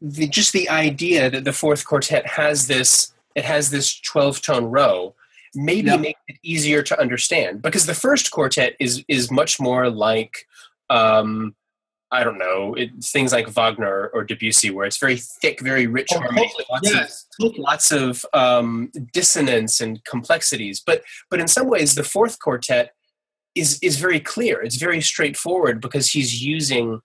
The, 0.00 0.28
just 0.28 0.52
the 0.52 0.68
idea 0.68 1.30
that 1.30 1.44
the 1.44 1.52
fourth 1.52 1.86
quartet 1.86 2.26
has 2.26 2.66
this 2.66 3.12
it 3.34 3.44
has 3.44 3.70
this 3.70 3.98
12 4.00 4.42
tone 4.42 4.64
row 4.66 5.14
maybe 5.54 5.88
yeah. 5.88 5.96
make 5.96 6.16
it 6.28 6.38
easier 6.42 6.82
to 6.82 7.00
understand 7.00 7.62
because 7.62 7.86
the 7.86 7.94
first 7.94 8.30
quartet 8.30 8.76
is 8.78 9.04
is 9.08 9.30
much 9.30 9.58
more 9.58 9.90
like 9.90 10.46
um, 10.90 11.54
I 12.12 12.22
don't 12.22 12.38
know, 12.38 12.74
it's 12.74 13.10
things 13.10 13.32
like 13.32 13.48
Wagner 13.48 14.10
or 14.14 14.22
Debussy, 14.22 14.70
where 14.70 14.86
it's 14.86 14.98
very 14.98 15.16
thick, 15.16 15.60
very 15.60 15.88
rich 15.88 16.08
oh, 16.14 16.20
harmony, 16.20 16.52
lots 16.70 16.92
yes. 16.92 17.26
of 17.40 17.58
lots 17.58 17.90
of 17.90 18.24
um, 18.32 18.92
dissonance 19.12 19.80
and 19.80 20.02
complexities. 20.04 20.80
But 20.84 21.02
but 21.30 21.40
in 21.40 21.48
some 21.48 21.68
ways, 21.68 21.94
the 21.94 22.04
fourth 22.04 22.38
quartet 22.38 22.92
is 23.56 23.80
is 23.82 23.98
very 23.98 24.20
clear. 24.20 24.62
It's 24.62 24.76
very 24.76 25.00
straightforward 25.00 25.80
because 25.80 26.10
he's 26.10 26.42
using 26.42 27.00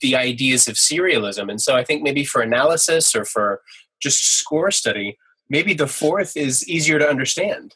the 0.00 0.16
ideas 0.16 0.68
of 0.68 0.76
serialism, 0.76 1.50
and 1.50 1.60
so 1.60 1.74
I 1.74 1.84
think 1.84 2.02
maybe 2.02 2.24
for 2.24 2.40
analysis 2.40 3.14
or 3.14 3.26
for 3.26 3.60
just 4.00 4.38
score 4.38 4.70
study, 4.70 5.18
maybe 5.50 5.74
the 5.74 5.86
fourth 5.86 6.36
is 6.36 6.66
easier 6.68 6.98
to 6.98 7.08
understand. 7.08 7.74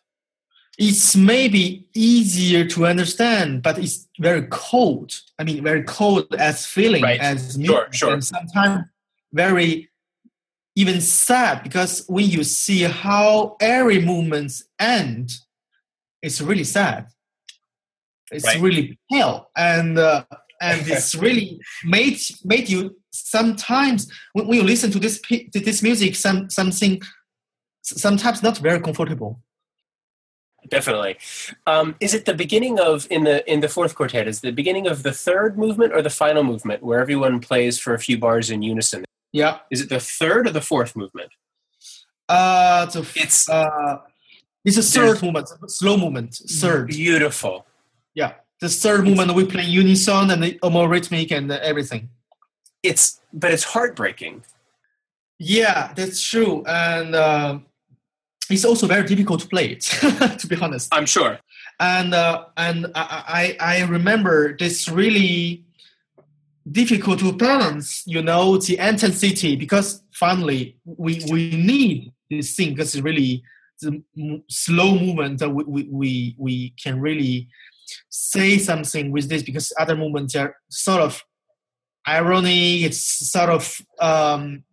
It's 0.78 1.16
maybe 1.16 1.88
easier 1.92 2.64
to 2.66 2.86
understand, 2.86 3.62
but 3.62 3.78
it's 3.78 4.08
very 4.20 4.46
cold. 4.48 5.20
I 5.36 5.42
mean, 5.42 5.64
very 5.64 5.82
cold 5.82 6.32
as 6.38 6.66
feeling, 6.66 7.02
right. 7.02 7.20
as 7.20 7.58
music, 7.58 7.74
sure, 7.74 7.88
sure. 7.92 8.12
and 8.12 8.24
sometimes 8.24 8.86
very 9.32 9.90
even 10.76 11.00
sad 11.00 11.64
because 11.64 12.04
when 12.06 12.26
you 12.26 12.44
see 12.44 12.82
how 12.82 13.56
every 13.60 14.00
movements 14.00 14.62
end, 14.78 15.32
it's 16.22 16.40
really 16.40 16.62
sad. 16.62 17.08
It's 18.30 18.44
right. 18.44 18.60
really 18.60 18.96
pale, 19.10 19.50
and 19.56 19.98
uh, 19.98 20.24
and 20.60 20.80
it's 20.86 21.16
really 21.16 21.60
made 21.84 22.20
made 22.44 22.68
you 22.68 22.96
sometimes 23.10 24.08
when, 24.32 24.46
when 24.46 24.58
you 24.58 24.64
listen 24.64 24.92
to 24.92 25.00
this 25.00 25.20
to 25.20 25.58
this 25.60 25.82
music, 25.82 26.14
some 26.14 26.48
something 26.48 27.02
sometimes 27.82 28.44
not 28.44 28.58
very 28.58 28.80
comfortable 28.80 29.40
definitely. 30.66 31.18
Um, 31.66 31.94
is 32.00 32.14
it 32.14 32.24
the 32.24 32.34
beginning 32.34 32.78
of 32.80 33.06
in 33.10 33.24
the 33.24 33.50
in 33.50 33.60
the 33.60 33.68
fourth 33.68 33.94
quartet 33.94 34.26
is 34.26 34.40
the 34.40 34.50
beginning 34.50 34.86
of 34.86 35.02
the 35.02 35.12
third 35.12 35.58
movement 35.58 35.92
or 35.92 36.02
the 36.02 36.10
final 36.10 36.42
movement 36.42 36.82
where 36.82 37.00
everyone 37.00 37.40
plays 37.40 37.78
for 37.78 37.94
a 37.94 37.98
few 37.98 38.18
bars 38.18 38.50
in 38.50 38.62
unison? 38.62 39.04
Yeah. 39.32 39.58
Is 39.70 39.80
it 39.80 39.88
the 39.88 40.00
third 40.00 40.46
or 40.46 40.50
the 40.50 40.60
fourth 40.60 40.96
movement? 40.96 41.30
Uh 42.28 42.88
so 42.88 43.04
it's 43.14 43.48
uh 43.48 43.98
it's 44.64 44.76
a 44.76 44.82
third 44.82 45.22
movement 45.22 45.48
slow 45.70 45.96
movement 45.96 46.34
third. 46.34 46.88
Beautiful. 46.88 47.64
Yeah 48.14 48.34
the 48.60 48.68
third 48.68 49.04
movement 49.04 49.34
we 49.34 49.46
play 49.46 49.62
unison 49.62 50.30
and 50.30 50.58
more 50.72 50.88
rhythmic 50.88 51.30
and 51.30 51.50
everything. 51.52 52.10
It's 52.82 53.20
but 53.32 53.52
it's 53.52 53.64
heartbreaking. 53.64 54.44
Yeah 55.38 55.92
that's 55.94 56.20
true 56.22 56.64
and 56.66 57.14
uh, 57.14 57.58
it's 58.50 58.64
also 58.64 58.86
very 58.86 59.06
difficult 59.06 59.40
to 59.40 59.48
play 59.48 59.70
it, 59.70 59.80
to 60.38 60.46
be 60.46 60.56
honest. 60.56 60.88
I'm 60.92 61.06
sure. 61.06 61.38
And 61.80 62.14
uh, 62.14 62.46
and 62.56 62.86
I, 62.94 63.56
I 63.60 63.78
I 63.78 63.84
remember 63.84 64.56
this 64.56 64.88
really 64.88 65.64
difficult 66.70 67.20
to 67.20 67.32
balance, 67.32 68.02
you 68.06 68.22
know, 68.22 68.58
the 68.58 68.78
intensity 68.78 69.56
because 69.56 70.02
finally 70.12 70.76
we 70.84 71.24
we 71.30 71.50
need 71.50 72.12
this 72.30 72.54
thing 72.54 72.70
because 72.70 72.94
it's 72.94 73.04
really 73.04 73.42
the 73.80 74.02
slow 74.48 74.94
movement 74.94 75.38
that 75.38 75.50
we, 75.50 75.64
we, 75.64 75.88
we, 75.90 76.36
we 76.38 76.74
can 76.82 77.00
really 77.00 77.48
say 78.08 78.58
something 78.58 79.10
with 79.10 79.28
this 79.28 79.42
because 79.42 79.72
other 79.78 79.96
movements 79.96 80.34
are 80.34 80.56
sort 80.68 81.00
of 81.00 81.22
irony, 82.06 82.84
it's 82.84 82.98
sort 83.30 83.50
of 83.50 83.80
um, 84.00 84.64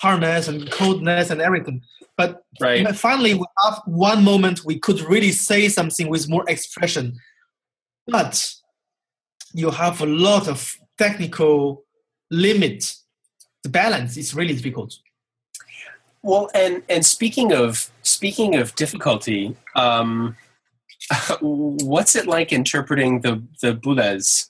hardness 0.00 0.48
and 0.48 0.70
coldness 0.70 1.30
and 1.30 1.40
everything. 1.40 1.82
But 2.16 2.42
right. 2.60 2.94
finally, 2.94 3.34
we 3.34 3.44
have 3.64 3.82
one 3.86 4.22
moment 4.22 4.64
we 4.64 4.78
could 4.78 5.00
really 5.00 5.32
say 5.32 5.68
something 5.68 6.08
with 6.08 6.28
more 6.28 6.44
expression. 6.48 7.16
But 8.06 8.54
you 9.52 9.70
have 9.70 10.00
a 10.00 10.06
lot 10.06 10.48
of 10.48 10.76
technical 10.98 11.84
limit. 12.30 12.94
The 13.62 13.68
balance 13.68 14.16
is 14.16 14.34
really 14.34 14.54
difficult. 14.54 14.94
Well, 16.22 16.50
and 16.54 16.82
and 16.88 17.04
speaking 17.04 17.52
of 17.52 17.90
speaking 18.02 18.54
of 18.54 18.74
difficulty, 18.76 19.56
um, 19.74 20.36
what's 21.40 22.14
it 22.16 22.26
like 22.26 22.52
interpreting 22.52 23.20
the 23.20 23.42
the 23.60 23.74
Boulez? 23.74 24.48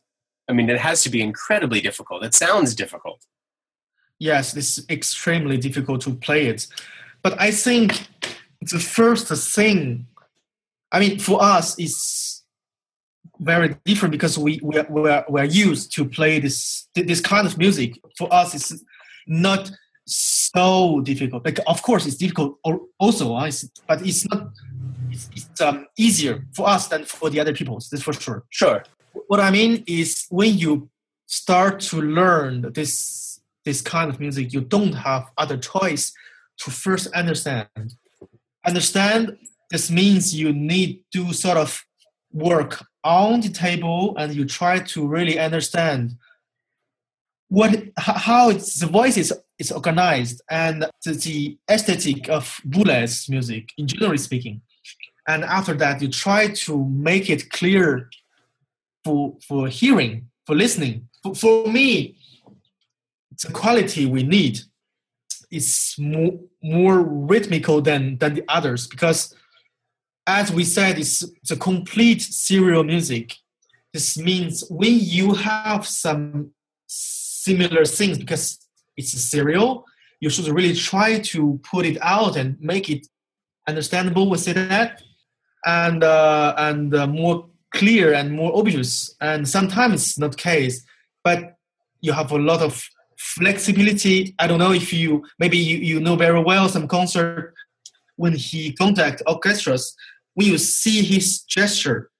I 0.49 0.53
mean, 0.53 0.69
it 0.69 0.79
has 0.79 1.03
to 1.03 1.11
be 1.11 1.23
incredibly 1.23 1.81
difficult. 1.81 2.23
It 2.25 2.35
sounds 2.35 2.75
difficult. 2.75 3.25
Yes, 4.19 4.57
it's 4.57 4.81
extremely 4.89 5.57
difficult 5.59 6.01
to 6.03 6.15
play 6.15 6.47
it. 6.47 6.67
But 7.23 7.41
I 7.41 7.51
think 7.51 8.09
the 8.61 8.79
first 8.79 9.29
thing, 9.55 10.07
I 10.93 11.01
mean, 11.01 11.19
for 11.19 11.43
us, 11.43 11.79
it's 11.79 12.45
very 13.41 13.77
different 13.85 14.13
because 14.13 14.39
we 14.39 14.61
we 14.63 14.79
are, 14.79 14.87
we 14.89 15.11
are, 15.11 15.25
we 15.29 15.41
are 15.41 15.45
used 15.47 15.93
to 15.97 16.05
play 16.05 16.39
this 16.39 16.87
this 16.95 17.21
kind 17.21 17.47
of 17.47 17.59
music. 17.59 17.99
For 18.17 18.33
us, 18.33 18.55
it's 18.55 18.85
not 19.27 19.71
so 20.07 21.01
difficult. 21.01 21.45
Like, 21.45 21.59
of 21.67 21.83
course, 21.83 22.07
it's 22.07 22.17
difficult 22.17 22.59
also, 22.99 23.35
but 23.89 24.07
it's 24.07 24.29
not. 24.31 24.51
It's, 25.11 25.31
it's 25.35 25.61
um, 25.61 25.87
easier 25.97 26.45
for 26.55 26.69
us 26.69 26.89
than 26.89 27.05
for 27.05 27.31
the 27.31 27.41
other 27.41 27.55
people. 27.55 27.81
That's 27.91 28.03
for 28.03 28.13
sure. 28.13 28.45
Sure. 28.51 28.85
What 29.29 29.41
I 29.41 29.51
mean 29.51 29.85
is 29.87 30.27
when 30.29 30.59
you 30.59 30.91
start 31.27 31.81
to 31.81 32.01
learn 32.01 32.73
this 32.73 33.34
this 33.65 33.81
kind 33.81 34.11
of 34.11 34.21
music, 34.21 34.53
you 34.53 34.61
don't 34.61 34.93
have 34.93 35.31
other 35.39 35.57
choice 35.57 36.13
to 36.59 36.71
first 36.71 37.07
understand. 37.13 37.95
Understand 38.67 39.37
this 39.71 39.91
means 39.91 40.35
you 40.35 40.53
need 40.53 41.03
to 41.13 41.33
sort 41.33 41.57
of 41.57 41.85
work 42.33 42.85
on 43.03 43.41
the 43.41 43.49
table 43.49 44.15
and 44.19 44.35
you 44.35 44.45
try 44.45 44.79
to 44.79 45.07
really 45.07 45.39
understand 45.39 46.17
what 47.49 47.77
how 47.97 48.51
it's, 48.51 48.81
the 48.81 48.87
voices 48.87 49.33
is 49.59 49.71
organized 49.71 50.43
and 50.51 50.87
the, 51.05 51.13
the 51.13 51.59
aesthetic 51.71 52.29
of 52.29 52.61
Boulez 52.67 53.29
music, 53.29 53.73
in 53.79 53.87
generally 53.87 54.19
speaking. 54.19 54.63
And 55.29 55.45
after 55.45 55.75
that, 55.75 56.03
you 56.03 56.09
try 56.09 56.49
to 56.49 56.85
make 56.85 57.31
it 57.31 57.51
clear 57.51 58.11
for 59.05 59.37
for 59.47 59.69
hearing, 59.69 60.29
for 60.47 60.55
listening. 60.55 61.09
For, 61.23 61.35
for 61.35 61.69
me, 61.69 62.17
the 63.43 63.53
quality 63.53 64.07
we 64.07 64.23
need 64.23 64.61
is 65.51 65.95
more, 65.99 66.33
more 66.63 67.01
rhythmical 67.01 67.81
than 67.81 68.19
than 68.19 68.35
the 68.35 68.45
others 68.49 68.87
because 68.87 69.35
as 70.27 70.51
we 70.51 70.65
said 70.65 70.99
it's 70.99 71.25
the 71.49 71.57
complete 71.57 72.23
serial 72.23 72.85
music. 72.85 73.35
This 73.93 74.19
means 74.19 74.65
when 74.71 74.99
you 74.99 75.35
have 75.35 75.87
some 75.87 76.51
similar 76.87 77.85
things 77.85 78.19
because 78.19 78.59
it's 78.97 79.13
a 79.13 79.19
serial 79.19 79.85
you 80.21 80.31
should 80.31 80.49
really 80.49 80.75
try 80.75 81.19
to 81.19 81.61
put 81.63 81.85
it 81.85 81.99
out 82.01 82.37
and 82.37 82.59
make 82.61 82.89
it 82.89 83.07
understandable 83.69 84.31
we 84.31 84.39
say 84.39 84.53
that 84.53 85.03
and 85.67 86.03
uh, 86.03 86.55
and 86.57 86.95
uh, 86.95 87.07
more 87.07 87.49
clear 87.73 88.15
and 88.15 88.33
more 88.33 88.57
obvious. 88.57 89.15
And 89.21 89.49
sometimes 89.49 90.19
not 90.19 90.37
case 90.37 90.85
but 91.23 91.57
you 92.01 92.13
have 92.13 92.33
a 92.33 92.39
lot 92.39 92.61
of 92.61 92.83
flexibility. 93.19 94.35
I 94.39 94.47
don't 94.47 94.59
know 94.59 94.73
if 94.73 94.93
you 94.93 95.25
maybe 95.39 95.57
you, 95.57 95.79
you 95.79 96.01
know 96.01 96.17
very 96.17 96.43
well 96.43 96.69
some 96.69 96.89
concert 96.89 97.55
when 98.17 98.35
he 98.35 98.73
contact 98.73 99.23
orchestras, 99.27 99.95
when 100.35 100.47
you 100.47 100.59
see 100.59 101.03
his 101.03 101.43
gesture, 101.43 102.11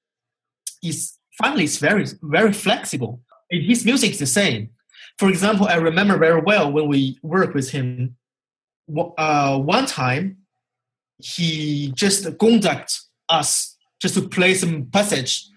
is 0.83 1.17
finally 1.37 1.63
it's 1.65 1.77
very 1.77 2.05
very 2.21 2.53
flexible. 2.53 3.21
and 3.51 3.63
His 3.63 3.85
music 3.85 4.11
is 4.11 4.19
the 4.19 4.25
same. 4.25 4.69
For 5.17 5.29
example, 5.29 5.67
I 5.67 5.75
remember 5.75 6.17
very 6.17 6.41
well 6.41 6.71
when 6.71 6.87
we 6.87 7.17
worked 7.21 7.55
with 7.55 7.69
him. 7.71 8.17
Uh, 9.17 9.57
one 9.59 9.85
time, 9.85 10.37
he 11.17 11.91
just 11.95 12.37
contact 12.37 13.01
us 13.29 13.77
just 14.01 14.15
to 14.15 14.27
play 14.27 14.53
some 14.53 14.85
passage 14.87 15.47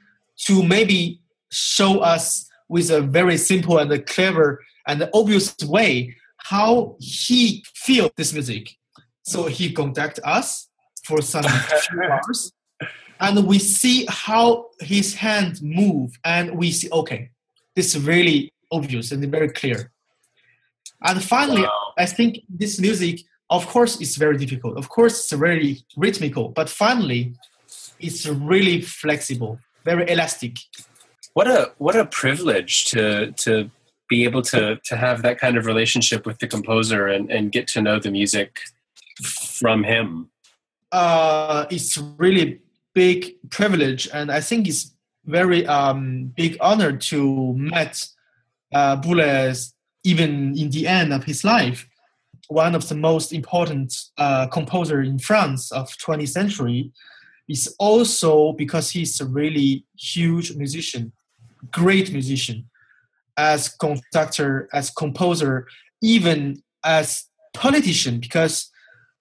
to 0.47 0.63
maybe 0.63 1.21
show 1.51 1.99
us 2.01 2.49
with 2.69 2.91
a 2.91 3.01
very 3.01 3.37
simple 3.37 3.79
and 3.79 3.91
a 3.93 3.99
clever 3.99 4.63
and 4.89 5.01
the 5.01 5.11
obvious 5.15 5.55
way 5.63 6.17
how 6.39 6.97
he 6.99 7.63
feel 7.75 8.11
this 8.17 8.33
music. 8.33 8.77
So 9.23 9.47
he 9.47 9.73
contact 9.73 10.19
us 10.25 10.69
for 11.05 11.21
some 11.21 11.45
few 11.89 12.03
hours, 12.03 12.53
and 13.21 13.47
we 13.47 13.59
see 13.59 14.07
how 14.09 14.67
his 14.81 15.15
hand 15.15 15.63
move, 15.63 16.19
and 16.25 16.57
we 16.57 16.73
see 16.73 16.89
okay, 16.91 17.31
this 17.77 17.95
is 17.95 18.03
really 18.05 18.51
obvious 18.73 19.13
and 19.13 19.25
very 19.31 19.51
clear. 19.51 19.93
And 21.03 21.23
finally, 21.23 21.63
wow. 21.63 21.93
I 21.97 22.07
think 22.07 22.41
this 22.49 22.81
music, 22.81 23.21
of 23.51 23.67
course, 23.67 24.01
is 24.01 24.17
very 24.17 24.37
difficult. 24.37 24.77
Of 24.77 24.89
course, 24.89 25.21
it's 25.21 25.33
very 25.33 25.85
rhythmical, 25.97 26.49
but 26.49 26.69
finally, 26.69 27.35
it's 28.01 28.27
really 28.27 28.81
flexible, 28.81 29.59
very 29.85 30.11
elastic. 30.11 30.57
What 31.35 31.47
a 31.47 31.73
what 31.79 31.97
a 31.97 32.07
privilege 32.07 32.87
to 32.87 33.33
to 33.33 33.71
be 34.09 34.25
able 34.25 34.43
to 34.43 34.81
to 34.85 34.97
have 34.97 35.23
that 35.23 35.39
kind 35.39 35.57
of 35.57 35.67
relationship 35.67 36.27
with 36.27 36.39
the 36.39 36.47
composer 36.47 37.07
and, 37.07 37.31
and 37.31 37.53
get 37.53 37.67
to 37.69 37.83
know 37.83 37.99
the 37.99 38.11
music 38.11 38.61
from 39.23 39.85
him? 39.85 40.31
Uh, 40.93 41.67
it's 41.71 41.99
really 42.17 42.61
big 42.95 43.35
privilege 43.51 44.09
and 44.13 44.31
i 44.33 44.41
think 44.41 44.67
it's 44.67 44.93
very 45.27 45.67
um, 45.67 46.33
big 46.37 46.57
honor 46.61 46.97
to 46.97 47.53
meet 47.53 48.09
uh, 48.73 48.97
Boulez 48.97 49.73
even 50.05 50.57
in 50.59 50.71
the 50.71 50.87
end 50.87 51.13
of 51.13 51.25
his 51.25 51.45
life. 51.45 51.87
One 52.49 52.75
of 52.75 52.89
the 52.89 52.95
most 52.95 53.33
important 53.33 53.95
uh, 54.17 54.47
composer 54.47 55.03
in 55.03 55.19
france 55.19 55.71
of 55.71 55.89
20th 56.05 56.31
century. 56.31 56.93
Is 57.49 57.75
also 57.79 58.53
because 58.53 58.91
he's 58.91 59.23
a 59.23 59.25
really 59.25 59.85
huge 59.97 60.55
musician 60.55 61.13
great 61.73 62.13
musician 62.13 62.69
as 63.39 63.69
conductor, 63.69 64.69
as 64.73 64.91
composer, 64.91 65.67
even 66.03 66.61
as 66.85 67.25
politician, 67.55 68.19
because 68.19 68.71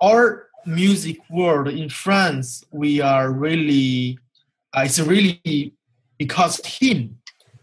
our 0.02 0.48
music 0.66 1.18
world 1.30 1.70
in 1.70 1.88
France, 1.88 2.64
we 2.72 3.00
are 3.00 3.32
really, 3.32 4.20
uh, 4.76 4.82
it's 4.86 5.00
really 5.00 5.74
because 6.18 6.60
him. 6.66 7.20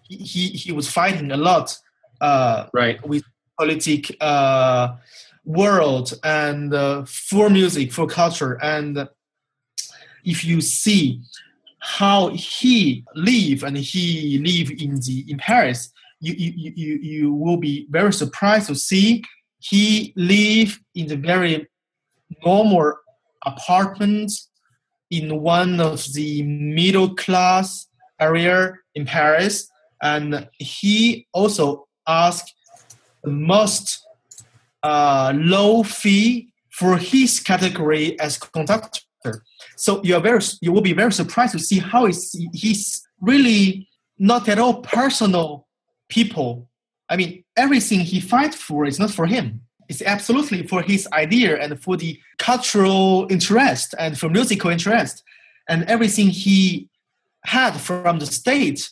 He, 0.09 0.49
he, 0.49 0.71
was 0.71 0.89
fighting 0.89 1.33
a 1.33 1.37
lot 1.37 1.77
uh, 2.21 2.67
right. 2.73 3.05
with 3.07 3.25
politic 3.59 4.17
uh, 4.21 4.97
world 5.45 6.13
and 6.23 6.73
uh, 6.73 7.05
for 7.05 7.51
music, 7.51 7.93
for 7.93 8.07
culture. 8.07 8.63
And 8.63 9.09
if 10.25 10.45
you 10.45 10.61
see 10.61 11.23
how 11.81 12.29
he 12.29 13.05
live 13.15 13.65
and 13.65 13.77
he 13.77 14.39
live 14.39 14.71
in 14.71 15.01
the 15.01 15.25
in 15.29 15.39
Paris, 15.39 15.93
you, 16.25 16.53
you, 16.55 16.73
you, 16.75 16.95
you 16.97 17.35
will 17.35 17.57
be 17.57 17.87
very 17.91 18.13
surprised 18.13 18.69
to 18.69 18.75
see 18.75 19.23
he 19.59 20.13
live 20.17 20.79
in 20.95 21.07
the 21.07 21.17
very 21.17 21.67
normal 22.45 22.95
apartment 23.47 24.31
in 25.11 25.41
one 25.41 25.81
of 25.81 26.05
the 26.13 26.43
middle 26.43 27.15
class 27.15 27.87
area 28.21 28.75
in 28.95 29.05
Paris, 29.07 29.69
and 30.03 30.49
he 30.59 31.27
also 31.33 31.87
asked 32.07 32.55
the 33.23 33.31
most 33.31 34.07
uh, 34.83 35.33
low 35.35 35.83
fee 35.83 36.49
for 36.71 36.99
his 36.99 37.41
category 37.41 38.19
as 38.21 38.37
conductor. 38.39 39.01
So 39.77 40.03
you 40.05 40.17
are 40.17 40.21
very, 40.21 40.41
you 40.61 40.73
will 40.73 40.83
be 40.83 40.93
very 40.93 41.13
surprised 41.13 41.53
to 41.53 41.59
see 41.59 41.79
how 41.79 42.07
he's 42.07 43.03
really 43.21 43.89
not 44.19 44.49
at 44.49 44.59
all 44.59 44.83
personal 44.83 45.67
people. 46.09 46.69
I 47.09 47.17
mean, 47.17 47.45
everything 47.57 48.01
he 48.01 48.21
fights 48.21 48.57
for 48.57 48.87
is 48.87 48.99
not 48.99 49.11
for 49.11 49.27
him. 49.27 49.61
It's 49.89 50.03
absolutely 50.03 50.67
for 50.67 50.83
his 50.83 51.07
idea 51.13 51.61
and 51.61 51.81
for 51.81 51.97
the 51.97 52.19
cultural 52.39 53.27
interest 53.31 53.95
and 53.99 54.19
for 54.19 54.29
musical 54.29 54.71
interest. 54.71 55.23
And 55.69 55.85
everything 55.85 56.29
he 56.29 56.89
had 57.45 57.73
from 57.79 58.19
the 58.19 58.27
state, 58.27 58.91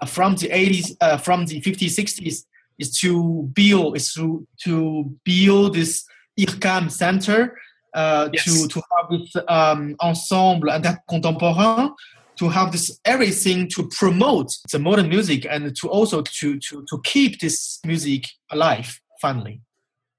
uh, 0.00 0.06
from 0.06 0.34
the 0.36 0.48
80s, 0.48 0.96
uh, 1.00 1.16
from 1.18 1.46
the 1.46 1.60
50s, 1.60 1.96
60s, 1.96 2.44
is 2.78 2.98
to 2.98 3.48
build, 3.54 3.96
is 3.96 4.12
to, 4.14 4.46
to 4.64 5.16
build 5.24 5.74
this 5.74 6.04
IRCAM 6.38 6.90
center, 6.90 7.56
uh, 7.94 8.28
yes. 8.32 8.44
to, 8.44 8.68
to 8.68 8.82
have 8.96 9.10
this 9.10 9.36
um, 9.46 9.94
ensemble 10.02 10.68
intercontemporain, 10.68 11.94
to 12.36 12.48
have 12.48 12.72
this 12.72 12.98
everything 13.04 13.68
to 13.68 13.88
promote 13.98 14.56
the 14.72 14.78
modern 14.78 15.08
music 15.08 15.46
and 15.48 15.74
to 15.76 15.88
also 15.88 16.22
to 16.22 16.58
to 16.58 16.84
to 16.88 17.00
keep 17.04 17.40
this 17.40 17.80
music 17.84 18.26
alive 18.50 19.00
finally 19.20 19.60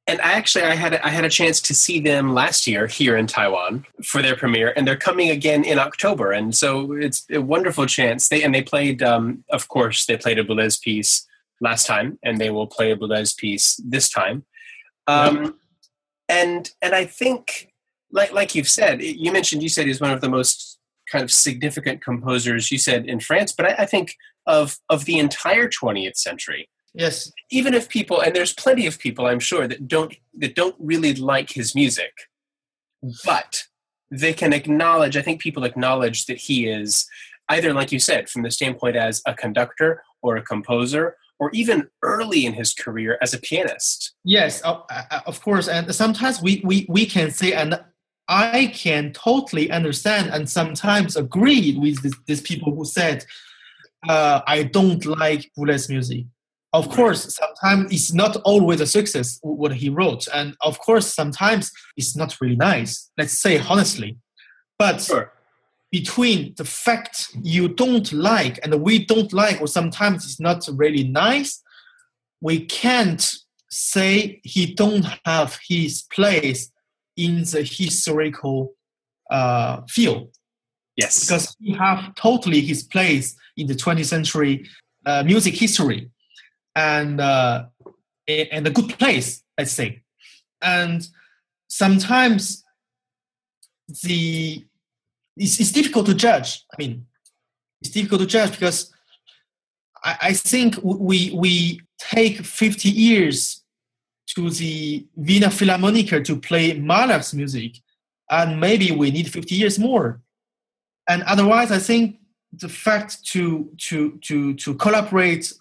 and 0.07 0.21
I 0.21 0.33
actually 0.33 0.63
I 0.65 0.75
had 0.75 0.95
I 0.95 1.09
had 1.09 1.25
a 1.25 1.29
chance 1.29 1.59
to 1.61 1.73
see 1.73 1.99
them 1.99 2.33
last 2.33 2.67
year 2.67 2.87
here 2.87 3.17
in 3.17 3.27
Taiwan 3.27 3.85
for 4.03 4.21
their 4.21 4.35
premiere, 4.35 4.73
and 4.75 4.87
they're 4.87 4.97
coming 4.97 5.29
again 5.29 5.63
in 5.63 5.79
October, 5.79 6.31
and 6.31 6.55
so 6.55 6.93
it's 6.93 7.25
a 7.31 7.41
wonderful 7.41 7.85
chance. 7.85 8.27
They 8.27 8.43
and 8.43 8.53
they 8.53 8.61
played, 8.61 9.01
um, 9.01 9.43
of 9.49 9.67
course, 9.67 10.05
they 10.05 10.17
played 10.17 10.37
a 10.37 10.43
Boulez 10.43 10.79
piece 10.79 11.25
last 11.59 11.87
time, 11.87 12.19
and 12.23 12.39
they 12.39 12.51
will 12.51 12.67
play 12.67 12.91
a 12.91 12.97
Boulez 12.97 13.35
piece 13.35 13.79
this 13.83 14.09
time. 14.09 14.45
Um, 15.07 15.43
yep. 15.43 15.53
And 16.29 16.71
and 16.83 16.93
I 16.93 17.05
think, 17.05 17.71
like 18.11 18.31
like 18.31 18.53
you've 18.53 18.69
said, 18.69 19.01
you 19.01 19.31
mentioned 19.31 19.63
you 19.63 19.69
said 19.69 19.87
he's 19.87 20.01
one 20.01 20.11
of 20.11 20.21
the 20.21 20.29
most 20.29 20.74
kind 21.11 21.23
of 21.23 21.31
significant 21.31 22.03
composers 22.03 22.71
you 22.71 22.77
said 22.77 23.05
in 23.05 23.19
France, 23.19 23.51
but 23.51 23.65
I, 23.65 23.83
I 23.83 23.85
think 23.85 24.15
of 24.45 24.77
of 24.89 25.05
the 25.05 25.19
entire 25.19 25.67
20th 25.67 26.17
century. 26.17 26.69
Yes. 26.93 27.31
Even 27.51 27.73
if 27.73 27.89
people 27.89 28.21
and 28.21 28.35
there's 28.35 28.53
plenty 28.53 28.87
of 28.87 28.99
people 28.99 29.25
I'm 29.25 29.39
sure 29.39 29.67
that 29.67 29.87
don't 29.87 30.15
that 30.39 30.55
don't 30.55 30.75
really 30.79 31.13
like 31.13 31.51
his 31.51 31.75
music, 31.75 32.13
but 33.25 33.63
they 34.11 34.33
can 34.33 34.53
acknowledge, 34.53 35.17
I 35.17 35.21
think 35.21 35.41
people 35.41 35.63
acknowledge 35.63 36.25
that 36.27 36.37
he 36.37 36.67
is 36.67 37.07
either 37.49 37.73
like 37.73 37.91
you 37.91 37.99
said 37.99 38.29
from 38.29 38.43
the 38.43 38.51
standpoint 38.51 38.95
as 38.95 39.21
a 39.25 39.33
conductor 39.33 40.03
or 40.21 40.37
a 40.37 40.41
composer 40.41 41.17
or 41.37 41.51
even 41.51 41.89
early 42.01 42.45
in 42.45 42.53
his 42.53 42.73
career 42.73 43.17
as 43.21 43.33
a 43.33 43.39
pianist. 43.39 44.13
Yes, 44.23 44.61
uh, 44.63 44.79
uh 44.89 45.21
of 45.25 45.41
course. 45.41 45.67
And 45.67 45.93
sometimes 45.93 46.41
we, 46.41 46.61
we, 46.63 46.85
we 46.87 47.05
can 47.05 47.31
say, 47.31 47.53
and 47.53 47.79
I 48.27 48.71
can 48.73 49.13
totally 49.13 49.69
understand 49.71 50.31
and 50.31 50.49
sometimes 50.49 51.15
agree 51.15 51.77
with 51.77 52.01
this, 52.01 52.13
these 52.25 52.41
people 52.41 52.73
who 52.73 52.85
said, 52.85 53.25
uh, 54.07 54.41
I 54.47 54.63
don't 54.63 55.05
like 55.05 55.51
Boulez 55.57 55.89
music. 55.89 56.25
Of 56.73 56.89
course, 56.89 57.33
sometimes 57.33 57.93
it's 57.93 58.13
not 58.13 58.35
always 58.43 58.81
a 58.81 58.85
success 58.85 59.39
what 59.41 59.73
he 59.73 59.87
wrote, 59.87 60.27
and 60.33 60.57
of 60.59 60.77
course, 60.79 61.13
sometimes 61.13 61.71
it's 61.95 62.17
not 62.17 62.35
really 62.41 62.57
nice. 62.57 63.09
Let's 63.17 63.39
say 63.39 63.59
honestly, 63.59 64.17
but 64.77 64.99
sure. 64.99 65.31
between 65.89 66.53
the 66.57 66.65
fact 66.65 67.29
you 67.41 67.69
don't 67.69 68.11
like 68.11 68.59
and 68.61 68.81
we 68.81 69.05
don't 69.05 69.31
like, 69.31 69.61
or 69.61 69.67
sometimes 69.67 70.25
it's 70.25 70.39
not 70.39 70.67
really 70.73 71.05
nice, 71.05 71.63
we 72.41 72.65
can't 72.65 73.25
say 73.69 74.41
he 74.43 74.73
don't 74.73 75.05
have 75.25 75.57
his 75.69 76.03
place 76.11 76.71
in 77.17 77.43
the 77.43 77.63
historical 77.63 78.73
uh, 79.29 79.81
field. 79.87 80.35
Yes. 80.95 81.25
Because 81.25 81.55
he 81.59 81.73
have 81.73 82.15
totally 82.15 82.61
his 82.61 82.83
place 82.83 83.35
in 83.57 83.67
the 83.67 83.73
20th 83.73 84.05
century 84.05 84.67
uh, 85.05 85.23
music 85.23 85.55
history 85.55 86.09
and 86.75 87.21
uh, 87.21 87.65
and 88.27 88.67
a 88.67 88.71
good 88.71 88.97
place, 88.97 89.43
let's 89.57 89.71
say. 89.71 90.01
And 90.61 91.07
sometimes 91.67 92.63
the 94.03 94.65
it's, 95.37 95.59
it's 95.59 95.71
difficult 95.71 96.05
to 96.07 96.13
judge. 96.13 96.63
I 96.73 96.75
mean, 96.79 97.05
it's 97.81 97.91
difficult 97.91 98.21
to 98.21 98.27
judge 98.27 98.51
because 98.51 98.91
I, 100.03 100.17
I 100.21 100.33
think 100.33 100.77
we 100.83 101.31
we 101.35 101.81
take 101.99 102.43
50 102.43 102.89
years 102.89 103.63
to 104.35 104.49
the 104.49 105.05
Vienna 105.17 105.49
Philharmoniker 105.49 106.21
to 106.21 106.35
play 106.35 106.73
Mahler's 106.73 107.33
music, 107.33 107.77
and 108.29 108.59
maybe 108.59 108.91
we 108.91 109.11
need 109.11 109.31
50 109.31 109.55
years 109.55 109.77
more. 109.77 110.21
And 111.07 111.23
otherwise, 111.23 111.71
I 111.71 111.79
think 111.79 112.17
the 112.51 112.69
fact 112.69 113.23
to 113.27 113.69
to 113.89 114.17
to 114.23 114.53
to 114.55 114.73
collaborate 114.75 115.53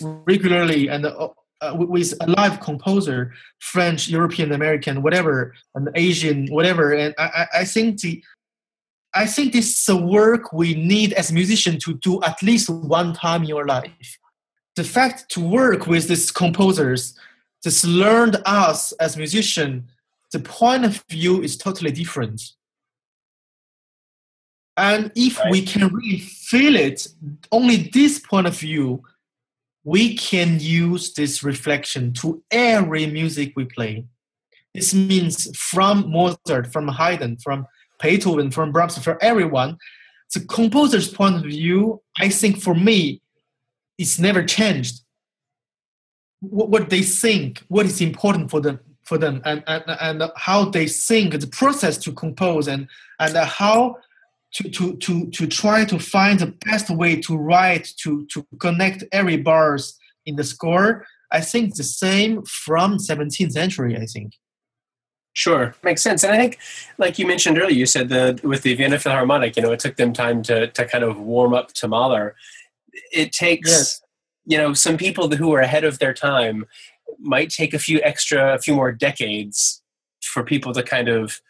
regularly 0.00 0.88
and 0.88 1.06
uh, 1.06 1.28
uh, 1.60 1.74
with 1.76 2.14
a 2.20 2.30
live 2.30 2.60
composer, 2.60 3.34
French, 3.58 4.08
European, 4.08 4.52
American, 4.52 5.02
whatever, 5.02 5.54
and 5.74 5.88
Asian, 5.94 6.46
whatever, 6.48 6.92
and 6.92 7.14
I, 7.18 7.46
I 7.54 7.64
think 7.64 8.00
the 8.00 8.22
I 9.14 9.26
think 9.26 9.52
this 9.52 9.80
is 9.80 9.88
a 9.88 9.96
work 9.96 10.52
we 10.52 10.74
need 10.74 11.12
as 11.14 11.32
musicians 11.32 11.84
to 11.84 11.94
do 11.94 12.22
at 12.22 12.42
least 12.42 12.68
one 12.68 13.14
time 13.14 13.42
in 13.42 13.48
your 13.48 13.66
life. 13.66 14.18
The 14.76 14.84
fact 14.84 15.30
to 15.30 15.40
work 15.40 15.86
with 15.86 16.08
these 16.08 16.30
composers, 16.30 17.18
just 17.62 17.84
learned 17.84 18.40
us 18.44 18.92
as 18.92 19.16
musicians, 19.16 19.84
the 20.32 20.38
point 20.38 20.84
of 20.84 21.02
view 21.08 21.42
is 21.42 21.56
totally 21.56 21.90
different. 21.90 22.42
And 24.76 25.10
if 25.16 25.38
right. 25.40 25.50
we 25.50 25.62
can 25.62 25.88
really 25.88 26.20
feel 26.20 26.76
it, 26.76 27.08
only 27.50 27.90
this 27.92 28.20
point 28.20 28.46
of 28.46 28.56
view, 28.56 29.02
we 29.82 30.16
can 30.16 30.60
use 30.60 31.14
this 31.14 31.42
reflection 31.42 32.12
to 32.14 32.42
every 32.50 33.06
music 33.06 33.54
we 33.56 33.64
play. 33.64 34.04
This 34.74 34.94
means 34.94 35.56
from 35.56 36.10
Mozart, 36.10 36.72
from 36.72 36.88
Haydn, 36.88 37.38
from 37.38 37.66
Beethoven, 38.00 38.50
from 38.50 38.70
Brahms, 38.70 38.98
for 38.98 39.20
everyone, 39.22 39.78
the 40.34 40.40
composer's 40.40 41.08
point 41.08 41.36
of 41.36 41.42
view, 41.42 42.02
I 42.18 42.28
think 42.28 42.60
for 42.60 42.74
me, 42.74 43.22
it's 43.96 44.18
never 44.18 44.44
changed. 44.44 45.00
What, 46.40 46.68
what 46.68 46.90
they 46.90 47.02
think, 47.02 47.64
what 47.68 47.86
is 47.86 48.00
important 48.00 48.50
for 48.50 48.60
them, 48.60 48.80
for 49.02 49.18
them, 49.18 49.42
and, 49.44 49.62
and, 49.66 49.82
and 50.00 50.22
how 50.36 50.66
they 50.66 50.86
think, 50.86 51.38
the 51.40 51.46
process 51.46 51.98
to 51.98 52.12
compose, 52.12 52.68
and 52.68 52.88
and 53.18 53.36
how 53.36 53.98
to, 54.52 54.68
to, 54.70 54.96
to, 54.96 55.26
to 55.30 55.46
try 55.46 55.84
to 55.84 55.98
find 55.98 56.40
the 56.40 56.54
best 56.64 56.90
way 56.90 57.20
to 57.20 57.36
write 57.36 57.92
to, 57.98 58.26
to 58.26 58.46
connect 58.58 59.04
every 59.12 59.36
bars 59.36 59.98
in 60.26 60.36
the 60.36 60.44
score. 60.44 61.06
I 61.30 61.40
think 61.40 61.76
the 61.76 61.84
same 61.84 62.42
from 62.44 62.96
17th 62.96 63.52
century, 63.52 63.96
I 63.96 64.06
think. 64.06 64.32
Sure, 65.34 65.74
makes 65.84 66.02
sense. 66.02 66.24
And 66.24 66.32
I 66.32 66.38
think, 66.38 66.58
like 66.96 67.18
you 67.18 67.26
mentioned 67.26 67.58
earlier, 67.58 67.76
you 67.76 67.86
said 67.86 68.08
that 68.08 68.42
with 68.42 68.62
the 68.62 68.74
Vienna 68.74 68.98
Philharmonic, 68.98 69.56
you 69.56 69.62
know, 69.62 69.70
it 69.70 69.78
took 69.78 69.96
them 69.96 70.12
time 70.12 70.42
to 70.44 70.66
to 70.68 70.84
kind 70.84 71.04
of 71.04 71.20
warm 71.20 71.54
up 71.54 71.72
to 71.74 71.86
Mahler. 71.86 72.34
It 73.12 73.30
takes, 73.30 73.70
yes. 73.70 74.00
You 74.48 74.56
know, 74.56 74.72
some 74.72 74.96
people 74.96 75.28
who 75.28 75.52
are 75.52 75.60
ahead 75.60 75.84
of 75.84 75.98
their 75.98 76.14
time 76.14 76.64
might 77.20 77.50
take 77.50 77.74
a 77.74 77.78
few 77.78 78.00
extra, 78.02 78.54
a 78.54 78.58
few 78.58 78.74
more 78.74 78.90
decades 78.90 79.82
for 80.22 80.42
people 80.42 80.72
to 80.72 80.82
kind 80.82 81.08
of 81.08 81.40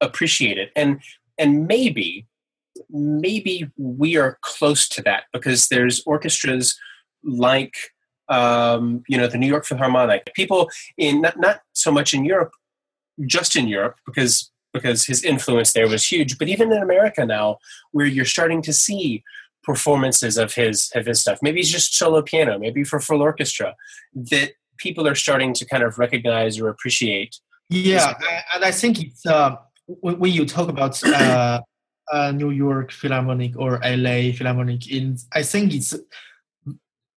appreciate 0.00 0.56
it. 0.56 0.70
And 0.76 1.00
and 1.38 1.66
maybe, 1.66 2.26
maybe 2.88 3.68
we 3.76 4.16
are 4.16 4.38
close 4.42 4.88
to 4.90 5.02
that 5.02 5.24
because 5.32 5.68
there's 5.68 6.02
orchestras 6.06 6.78
like 7.24 7.74
um, 8.28 9.02
you 9.08 9.18
know 9.18 9.26
the 9.26 9.38
New 9.38 9.48
York 9.48 9.66
Philharmonic. 9.66 10.32
People 10.34 10.70
in 10.96 11.22
not, 11.22 11.40
not 11.40 11.62
so 11.72 11.90
much 11.90 12.14
in 12.14 12.24
Europe 12.24 12.52
just 13.26 13.56
in 13.56 13.66
Europe 13.66 13.96
because 14.06 14.52
because 14.72 15.04
his 15.04 15.24
influence 15.24 15.72
there 15.72 15.88
was 15.88 16.06
huge, 16.06 16.38
but 16.38 16.48
even 16.48 16.70
in 16.70 16.80
America 16.80 17.26
now, 17.26 17.58
where 17.90 18.06
you're 18.06 18.24
starting 18.24 18.62
to 18.62 18.72
see 18.72 19.24
performances 19.66 20.38
of 20.38 20.54
his 20.54 20.90
of 20.94 21.04
his 21.06 21.20
stuff. 21.20 21.38
Maybe 21.42 21.60
it's 21.60 21.68
just 21.68 21.94
solo 21.94 22.22
piano, 22.22 22.58
maybe 22.58 22.84
for 22.84 23.00
full 23.00 23.20
orchestra, 23.20 23.74
that 24.14 24.52
people 24.78 25.06
are 25.08 25.14
starting 25.14 25.52
to 25.54 25.64
kind 25.66 25.82
of 25.82 25.98
recognize 25.98 26.58
or 26.60 26.68
appreciate. 26.68 27.36
Yeah, 27.68 28.14
and 28.54 28.64
I 28.64 28.70
think 28.70 29.02
it's 29.02 29.26
uh, 29.26 29.56
when 29.86 30.32
you 30.32 30.46
talk 30.46 30.68
about 30.68 31.02
uh, 31.04 31.60
uh, 32.12 32.32
New 32.32 32.50
York 32.50 32.92
Philharmonic 32.92 33.58
or 33.58 33.80
LA 33.84 34.32
Philharmonic, 34.32 34.90
in 34.90 35.18
I 35.32 35.42
think 35.42 35.74
it's 35.74 35.94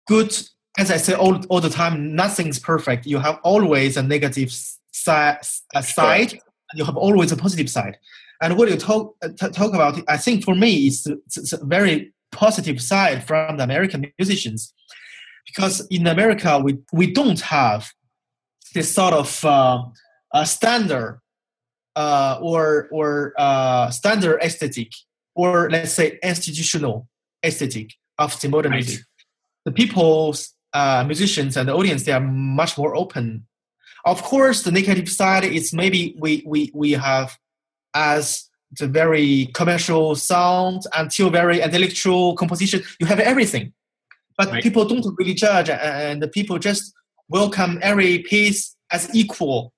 good. 0.06 0.36
As 0.78 0.90
I 0.90 0.96
say 0.96 1.14
all 1.14 1.44
all 1.50 1.60
the 1.60 1.70
time, 1.70 2.14
nothing's 2.16 2.58
perfect. 2.58 3.06
You 3.06 3.18
have 3.18 3.38
always 3.42 3.96
a 3.96 4.02
negative 4.02 4.50
side, 4.92 5.38
uh, 5.74 5.82
side 5.82 6.32
and 6.32 6.78
you 6.78 6.84
have 6.84 6.96
always 6.96 7.32
a 7.32 7.36
positive 7.36 7.70
side. 7.70 7.98
And 8.40 8.56
what 8.56 8.70
you 8.70 8.76
talk 8.76 9.16
uh, 9.22 9.28
t- 9.28 9.50
talk 9.50 9.74
about, 9.74 10.00
I 10.08 10.16
think 10.16 10.44
for 10.44 10.54
me, 10.54 10.86
it's, 10.86 11.06
it's, 11.06 11.52
a 11.52 11.64
very 11.64 12.12
positive 12.32 12.80
side 12.80 13.26
from 13.26 13.56
the 13.56 13.64
American 13.64 14.10
musicians, 14.18 14.72
because 15.46 15.86
in 15.90 16.06
America 16.06 16.60
we 16.62 16.78
we 16.92 17.12
don't 17.12 17.40
have 17.40 17.90
this 18.74 18.94
sort 18.94 19.14
of 19.14 19.44
uh, 19.44 19.82
uh, 20.32 20.44
standard 20.44 21.20
uh, 21.96 22.38
or 22.40 22.88
or 22.90 23.34
uh, 23.38 23.90
standard 23.90 24.40
aesthetic 24.42 24.92
or 25.34 25.70
let's 25.70 25.92
say 25.92 26.18
institutional 26.22 27.08
aesthetic 27.44 27.92
of 28.18 28.38
the 28.40 28.48
modern 28.48 28.72
right. 28.72 28.84
music. 28.84 29.04
The 29.64 29.72
people's 29.72 30.54
uh, 30.72 31.04
musicians 31.06 31.56
and 31.56 31.68
the 31.68 31.74
audience 31.74 32.04
they 32.04 32.12
are 32.12 32.20
much 32.20 32.76
more 32.78 32.94
open 32.96 33.46
of 34.08 34.22
course, 34.22 34.62
the 34.62 34.70
negative 34.70 35.08
side 35.08 35.44
is 35.44 35.72
maybe 35.72 36.14
we 36.18 36.42
we 36.46 36.70
we 36.74 36.92
have 36.92 37.36
as 37.94 38.47
the 38.78 38.86
very 38.86 39.50
commercial 39.54 40.14
sound 40.14 40.82
until 40.94 41.30
very 41.30 41.60
intellectual 41.60 42.34
composition. 42.36 42.82
You 43.00 43.06
have 43.06 43.20
everything, 43.20 43.72
but 44.36 44.50
right. 44.50 44.62
people 44.62 44.84
don't 44.84 45.04
really 45.18 45.34
judge, 45.34 45.70
and 45.70 46.22
the 46.22 46.28
people 46.28 46.58
just 46.58 46.92
welcome 47.28 47.78
every 47.82 48.20
piece 48.20 48.76
as 48.90 49.14
equal. 49.14 49.72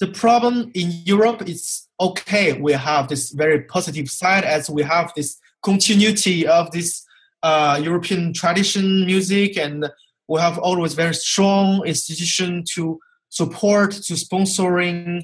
The 0.00 0.08
problem 0.08 0.70
in 0.74 0.90
Europe 1.04 1.48
is 1.48 1.86
okay. 2.00 2.54
We 2.54 2.72
have 2.72 3.08
this 3.08 3.30
very 3.30 3.62
positive 3.62 4.10
side 4.10 4.44
as 4.44 4.68
we 4.68 4.82
have 4.82 5.12
this 5.14 5.38
continuity 5.62 6.46
of 6.46 6.70
this 6.72 7.04
uh, 7.42 7.80
European 7.82 8.32
tradition 8.32 9.06
music 9.06 9.56
and 9.56 9.88
we 10.28 10.40
have 10.40 10.58
always 10.58 10.94
very 10.94 11.14
strong 11.14 11.84
institution 11.86 12.64
to 12.74 12.98
support 13.28 13.92
to 13.92 14.14
sponsoring 14.14 15.22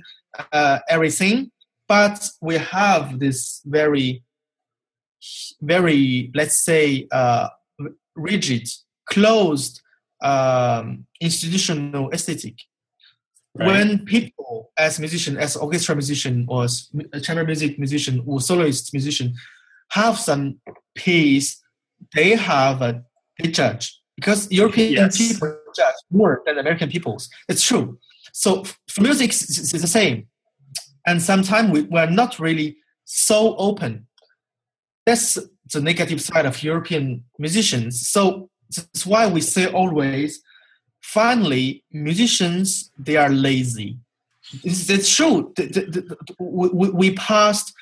uh, 0.53 0.79
everything 0.88 1.51
but 1.88 2.31
we 2.40 2.57
have 2.57 3.18
this 3.18 3.62
very 3.64 4.22
very 5.61 6.31
let's 6.35 6.64
say 6.64 7.07
uh, 7.11 7.48
rigid 8.14 8.68
closed 9.07 9.81
um, 10.22 11.07
institutional 11.20 12.11
aesthetic 12.12 12.55
right. 13.57 13.66
when 13.66 14.05
people 14.05 14.70
as 14.79 14.98
musician 15.01 15.37
as 15.37 15.57
orchestra 15.57 15.94
musician 15.94 16.46
or 16.48 16.66
chamber 17.22 17.44
music 17.44 17.79
musician 17.79 18.22
or 18.26 18.41
soloist 18.41 18.93
musician 18.93 19.34
have 19.91 20.18
some 20.18 20.61
piece 20.95 21.62
they 22.14 22.36
have 22.36 22.82
a 22.82 23.03
they 23.39 23.51
judge 23.51 24.01
because 24.16 24.51
European 24.51 24.93
yes. 24.93 25.16
people 25.16 25.57
judge 25.76 25.95
more 26.11 26.43
than 26.45 26.59
American 26.59 26.91
peoples. 26.91 27.28
It's 27.49 27.62
true. 27.62 27.99
So 28.32 28.64
for 28.89 29.03
music, 29.03 29.30
it's 29.30 29.72
the 29.72 29.86
same. 29.86 30.28
And 31.09 31.22
sometimes 31.22 31.70
we, 31.70 31.80
we're 31.82 32.11
not 32.11 32.38
really 32.38 32.76
so 33.06 33.56
open. 33.56 34.06
That's 35.06 35.38
the 35.72 35.80
negative 35.80 36.20
side 36.20 36.44
of 36.44 36.62
European 36.62 37.24
musicians. 37.38 38.06
So 38.06 38.50
that's 38.76 39.06
why 39.06 39.26
we 39.26 39.40
say 39.40 39.64
always, 39.72 40.42
finally, 41.00 41.82
musicians, 41.90 42.90
they 42.98 43.16
are 43.16 43.30
lazy. 43.30 43.96
It's, 44.62 45.16
true. 45.16 45.54
We, 46.38 47.14
passed 47.14 47.72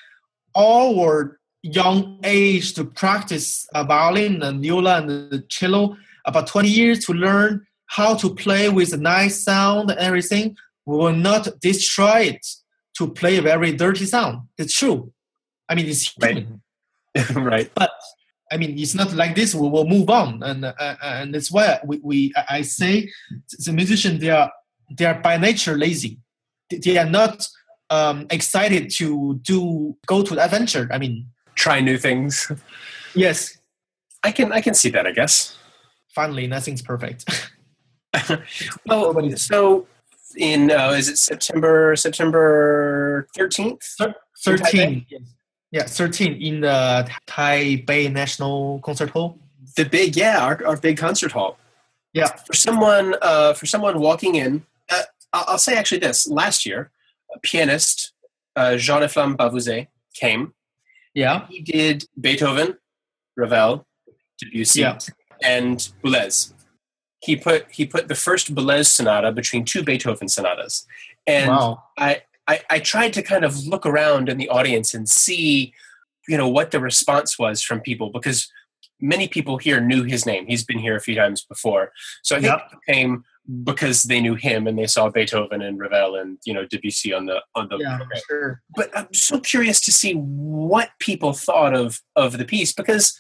our 0.56 1.40
young 1.62 2.20
age 2.22 2.74
to 2.74 2.84
practice 2.84 3.66
violin 3.74 4.40
and 4.44 4.62
viola 4.62 4.98
and 4.98 5.48
cello 5.48 5.96
about 6.26 6.46
20 6.46 6.68
years 6.68 7.04
to 7.06 7.12
learn 7.12 7.66
how 7.86 8.14
to 8.14 8.32
play 8.32 8.68
with 8.68 8.92
a 8.92 8.96
nice 8.96 9.42
sound 9.42 9.90
and 9.90 9.98
everything, 9.98 10.56
we 10.84 10.96
will 10.96 11.12
not 11.12 11.48
destroy 11.60 12.20
it 12.20 12.46
to 12.98 13.08
play 13.08 13.36
a 13.36 13.42
very 13.42 13.72
dirty 13.72 14.04
sound. 14.04 14.48
It's 14.58 14.74
true. 14.74 15.12
I 15.68 15.74
mean, 15.74 15.86
it's 15.86 16.12
human. 16.12 16.62
Right. 17.14 17.30
right. 17.36 17.70
But 17.74 17.90
I 18.52 18.56
mean, 18.56 18.78
it's 18.78 18.94
not 18.94 19.12
like 19.12 19.34
this. 19.34 19.54
We 19.54 19.68
will 19.68 19.86
move 19.86 20.08
on, 20.08 20.42
and 20.42 20.64
uh, 20.64 20.96
and 21.02 21.34
that's 21.34 21.50
why 21.50 21.80
we, 21.84 22.00
we 22.02 22.32
I 22.48 22.62
say 22.62 23.10
the 23.64 23.72
musician 23.72 24.18
they 24.18 24.30
are 24.30 24.50
they 24.90 25.04
are 25.04 25.20
by 25.20 25.36
nature 25.36 25.76
lazy. 25.76 26.18
They 26.70 26.96
are 26.98 27.08
not 27.08 27.48
um, 27.90 28.26
excited 28.30 28.90
to 28.96 29.40
do 29.42 29.96
go 30.06 30.22
to 30.22 30.34
the 30.34 30.44
adventure. 30.44 30.88
I 30.92 30.98
mean, 30.98 31.26
try 31.56 31.80
new 31.80 31.98
things. 31.98 32.50
Yes, 33.14 33.58
I 34.22 34.30
can 34.30 34.52
I 34.52 34.60
can 34.60 34.74
see 34.74 34.90
that. 34.90 35.06
I 35.06 35.12
guess. 35.12 35.56
Finally, 36.14 36.46
nothing's 36.46 36.82
perfect. 36.82 37.28
well, 38.86 39.36
so 39.36 39.86
in 40.36 40.70
uh, 40.70 40.90
is 40.90 41.08
it 41.08 41.18
September 41.18 41.96
September 41.96 43.28
thirteenth? 43.34 43.84
Thirteen. 44.44 45.06
Yeah, 45.72 45.82
13 45.82 46.40
in 46.40 46.60
the 46.60 47.10
Taipei 47.26 48.10
National 48.10 48.78
Concert 48.80 49.10
Hall. 49.10 49.38
The 49.76 49.84
big, 49.84 50.16
yeah, 50.16 50.42
our, 50.42 50.64
our 50.64 50.76
big 50.76 50.96
concert 50.96 51.32
hall. 51.32 51.58
Yeah. 52.12 52.28
For 52.28 52.54
someone, 52.54 53.14
uh, 53.20 53.52
for 53.52 53.66
someone 53.66 54.00
walking 54.00 54.36
in, 54.36 54.64
uh, 54.88 55.02
I'll 55.32 55.58
say 55.58 55.76
actually 55.76 55.98
this: 55.98 56.26
last 56.28 56.64
year, 56.64 56.90
a 57.34 57.38
pianist 57.40 58.12
uh, 58.54 58.76
Jean 58.76 59.02
Efflam 59.02 59.36
Bavouzet 59.36 59.88
came. 60.14 60.54
Yeah. 61.14 61.46
He 61.48 61.60
did 61.60 62.06
Beethoven, 62.18 62.78
Ravel, 63.36 63.86
Debussy, 64.38 64.80
yeah. 64.80 64.98
and 65.42 65.76
Boulez. 66.02 66.54
He 67.26 67.36
put 67.36 67.66
he 67.70 67.84
put 67.84 68.08
the 68.08 68.14
first 68.14 68.54
Boulez 68.54 68.86
sonata 68.86 69.32
between 69.32 69.64
two 69.64 69.82
Beethoven 69.82 70.28
sonatas, 70.28 70.86
and 71.26 71.50
wow. 71.50 71.82
I 71.98 72.22
I, 72.48 72.60
I 72.70 72.78
tried 72.78 73.12
to 73.14 73.22
kind 73.22 73.44
of 73.44 73.66
look 73.66 73.84
around 73.84 74.28
in 74.28 74.38
the 74.38 74.48
audience 74.48 74.94
and 74.94 75.08
see, 75.08 75.74
you 76.28 76.36
know, 76.36 76.48
what 76.48 76.70
the 76.70 76.80
response 76.80 77.38
was 77.38 77.62
from 77.62 77.80
people 77.80 78.10
because 78.10 78.50
many 79.00 79.28
people 79.28 79.58
here 79.58 79.80
knew 79.80 80.04
his 80.04 80.24
name. 80.26 80.46
He's 80.46 80.64
been 80.64 80.78
here 80.78 80.96
a 80.96 81.00
few 81.00 81.14
times 81.14 81.44
before. 81.44 81.92
So 82.22 82.36
I 82.36 82.40
think 82.40 82.52
yep. 82.52 82.80
came 82.88 83.24
because 83.64 84.04
they 84.04 84.20
knew 84.20 84.34
him 84.34 84.66
and 84.66 84.78
they 84.78 84.86
saw 84.86 85.08
Beethoven 85.08 85.62
and 85.62 85.78
Ravel 85.78 86.16
and 86.16 86.38
you 86.44 86.52
know 86.52 86.66
Debussy 86.66 87.12
on 87.12 87.26
the 87.26 87.42
on 87.54 87.68
the 87.68 87.78
yeah, 87.78 87.96
program. 87.96 88.22
Sure. 88.28 88.62
But 88.74 88.90
I'm 88.96 89.12
so 89.12 89.40
curious 89.40 89.80
to 89.82 89.92
see 89.92 90.14
what 90.14 90.90
people 90.98 91.32
thought 91.32 91.74
of 91.74 92.00
of 92.16 92.38
the 92.38 92.44
piece 92.44 92.72
because 92.72 93.16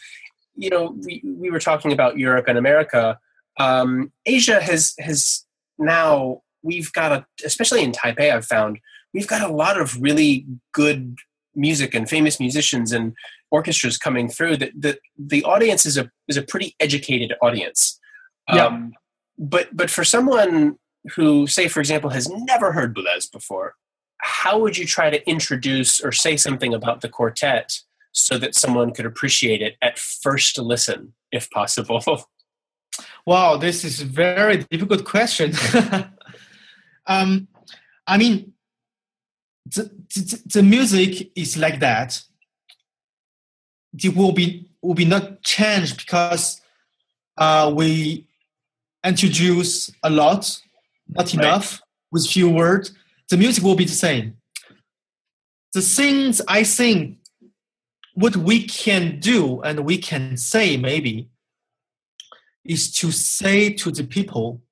you 0.56 0.70
know 0.70 0.96
we, 1.04 1.22
we 1.24 1.50
were 1.50 1.60
talking 1.60 1.92
about 1.92 2.18
Europe 2.18 2.46
and 2.48 2.58
America. 2.58 3.18
Um, 3.58 4.12
Asia 4.26 4.60
has 4.60 4.94
has 5.00 5.44
now 5.78 6.42
we've 6.62 6.92
got 6.92 7.12
a 7.12 7.26
especially 7.44 7.82
in 7.82 7.92
Taipei 7.92 8.32
I've 8.32 8.46
found 8.46 8.78
we've 9.14 9.26
got 9.26 9.48
a 9.48 9.52
lot 9.52 9.80
of 9.80 10.00
really 10.00 10.46
good 10.72 11.16
music 11.54 11.94
and 11.94 12.08
famous 12.08 12.38
musicians 12.38 12.92
and 12.92 13.14
orchestras 13.50 13.96
coming 13.96 14.28
through 14.28 14.56
that 14.58 14.72
the, 14.78 14.98
the 15.18 15.42
audience 15.44 15.86
is 15.86 15.96
a 15.96 16.10
is 16.28 16.36
a 16.36 16.42
pretty 16.42 16.74
educated 16.80 17.32
audience 17.42 17.98
yeah. 18.52 18.66
Um, 18.66 18.92
but 19.38 19.74
but 19.74 19.90
for 19.90 20.04
someone 20.04 20.76
who 21.14 21.46
say 21.46 21.68
for 21.68 21.80
example 21.80 22.10
has 22.10 22.28
never 22.28 22.72
heard 22.72 22.94
Boulez 22.94 23.30
before 23.30 23.74
how 24.18 24.58
would 24.58 24.76
you 24.76 24.86
try 24.86 25.10
to 25.10 25.28
introduce 25.28 26.00
or 26.00 26.12
say 26.12 26.36
something 26.36 26.74
about 26.74 27.00
the 27.00 27.08
quartet 27.08 27.80
so 28.12 28.38
that 28.38 28.54
someone 28.54 28.92
could 28.92 29.06
appreciate 29.06 29.62
it 29.62 29.76
at 29.82 29.98
first 29.98 30.58
listen 30.58 31.14
if 31.32 31.50
possible 31.50 32.02
wow 33.24 33.56
this 33.56 33.84
is 33.84 34.00
a 34.00 34.04
very 34.04 34.58
difficult 34.70 35.04
question 35.04 35.52
um, 37.06 37.48
i 38.06 38.16
mean 38.16 38.52
the, 39.74 39.90
the, 40.14 40.42
the 40.54 40.62
music 40.62 41.30
is 41.34 41.56
like 41.56 41.80
that. 41.80 42.22
It 44.02 44.14
will 44.14 44.32
be 44.32 44.70
will 44.82 44.94
be 44.94 45.04
not 45.04 45.42
changed 45.42 45.98
because 45.98 46.60
uh, 47.38 47.72
we 47.74 48.28
introduce 49.04 49.90
a 50.02 50.10
lot, 50.10 50.60
not 51.08 51.32
enough, 51.34 51.72
right. 51.72 51.80
with 52.12 52.26
few 52.26 52.48
words. 52.48 52.92
The 53.30 53.36
music 53.36 53.64
will 53.64 53.74
be 53.74 53.84
the 53.84 53.92
same. 53.92 54.36
The 55.72 55.80
things 55.80 56.40
I 56.46 56.62
think, 56.62 57.18
what 58.14 58.36
we 58.36 58.64
can 58.64 59.18
do 59.18 59.60
and 59.62 59.80
we 59.80 59.98
can 59.98 60.36
say 60.36 60.76
maybe, 60.76 61.28
is 62.68 62.92
to 62.96 63.10
say 63.10 63.72
to 63.72 63.90
the 63.90 64.04
people, 64.04 64.62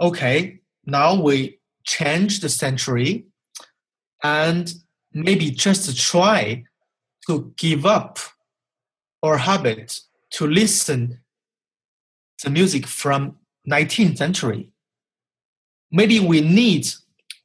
okay, 0.00 0.60
now 0.86 1.20
we 1.20 1.58
change 1.84 2.40
the 2.40 2.48
century 2.48 3.26
and 4.22 4.74
maybe 5.12 5.50
just 5.50 5.96
try 5.98 6.64
to 7.26 7.52
give 7.56 7.86
up 7.86 8.18
our 9.22 9.38
habit 9.38 10.00
to 10.30 10.46
listen 10.46 11.20
to 12.38 12.50
music 12.50 12.86
from 12.86 13.36
19th 13.70 14.18
century. 14.18 14.70
Maybe 15.90 16.20
we 16.20 16.40
need 16.40 16.88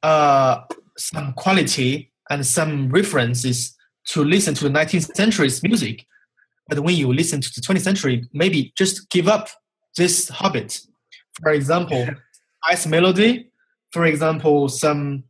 uh, 0.02 0.62
some 0.98 1.32
quality 1.34 2.12
and 2.28 2.46
some 2.46 2.90
references 2.90 3.76
to 4.06 4.24
listen 4.24 4.54
to 4.54 4.64
the 4.64 4.70
19th 4.70 5.14
century's 5.14 5.62
music. 5.62 6.06
But 6.70 6.80
when 6.80 6.94
you 6.94 7.12
listen 7.12 7.40
to 7.40 7.50
the 7.54 7.60
20th 7.60 7.82
century, 7.82 8.24
maybe 8.32 8.72
just 8.78 9.10
give 9.10 9.28
up 9.28 9.48
this 9.96 10.28
habit. 10.28 10.80
For 11.42 11.50
example, 11.50 12.08
ice 12.64 12.86
melody. 12.86 13.50
For 13.90 14.06
example, 14.06 14.68
some 14.68 15.24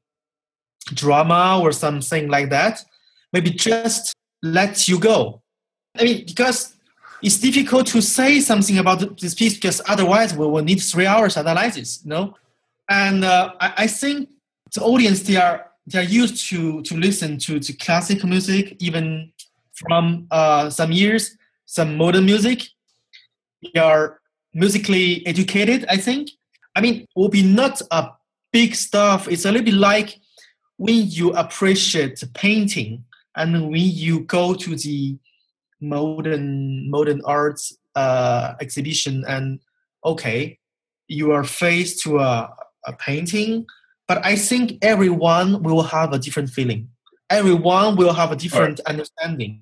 drama 0.93 1.59
or 1.63 1.73
something 1.73 2.29
like 2.29 2.51
that, 2.51 2.85
maybe 3.33 3.51
just 3.51 4.15
let 4.43 4.87
you 4.87 4.99
go. 4.99 5.43
I 5.99 6.05
mean, 6.05 6.25
because 6.27 6.77
it's 7.23 7.39
difficult 7.39 7.87
to 7.89 8.03
say 8.03 8.41
something 8.41 8.79
about 8.79 9.19
this 9.19 9.35
piece 9.35 9.55
because 9.55 9.81
otherwise 9.89 10.35
we 10.35 10.47
will 10.47 10.63
need 10.63 10.81
three 10.81 11.07
hours 11.07 11.37
analysis, 11.37 12.01
you 12.05 12.11
know? 12.11 12.37
And 12.89 13.25
uh, 13.25 13.53
I, 13.61 13.73
I, 13.79 13.87
think 13.87 14.29
the 14.75 14.83
audience, 14.83 15.21
they 15.23 15.37
are, 15.37 15.71
they 15.87 16.01
are 16.01 16.05
used 16.05 16.49
to, 16.49 16.83
to 16.83 16.97
listen 16.97 17.39
to, 17.39 17.61
to 17.61 17.73
classic 17.75 18.25
music, 18.25 18.77
even 18.81 19.33
from 19.81 20.27
uh, 20.31 20.71
some 20.71 20.93
years, 20.93 21.37
some 21.67 21.97
modern 21.97 22.25
music. 22.25 22.63
They 23.63 23.81
are 23.81 24.21
musically 24.55 25.27
educated, 25.27 25.85
I 25.89 25.97
think. 25.97 26.31
I 26.75 26.81
mean, 26.81 27.07
will 27.17 27.29
be 27.29 27.43
not 27.43 27.83
a 27.91 28.11
big 28.53 28.75
stuff. 28.75 29.29
It's 29.29 29.45
a 29.45 29.53
little 29.53 29.65
bit 29.65 29.75
like 29.75 30.19
when 30.77 31.11
you 31.11 31.33
appreciate 31.33 32.23
painting 32.35 33.05
and 33.37 33.71
when 33.71 33.91
you 34.05 34.21
go 34.21 34.55
to 34.55 34.77
the 34.77 35.19
modern 35.81 36.91
modern 36.91 37.21
arts 37.25 37.77
uh, 37.95 38.55
exhibition 38.61 39.25
and 39.29 39.61
okay 40.05 40.59
you 41.09 41.33
are 41.33 41.45
faced 41.45 42.03
to 42.03 42.19
a, 42.19 42.55
a 42.87 42.93
painting 42.95 43.67
but 44.07 44.25
i 44.25 44.37
think 44.37 44.79
everyone 44.83 45.63
will 45.63 45.83
have 45.83 46.13
a 46.13 46.19
different 46.19 46.51
feeling 46.51 46.89
everyone 47.31 47.97
will 47.97 48.13
have 48.13 48.33
a 48.33 48.37
different 48.37 48.81
right. 48.81 48.93
understanding 48.93 49.61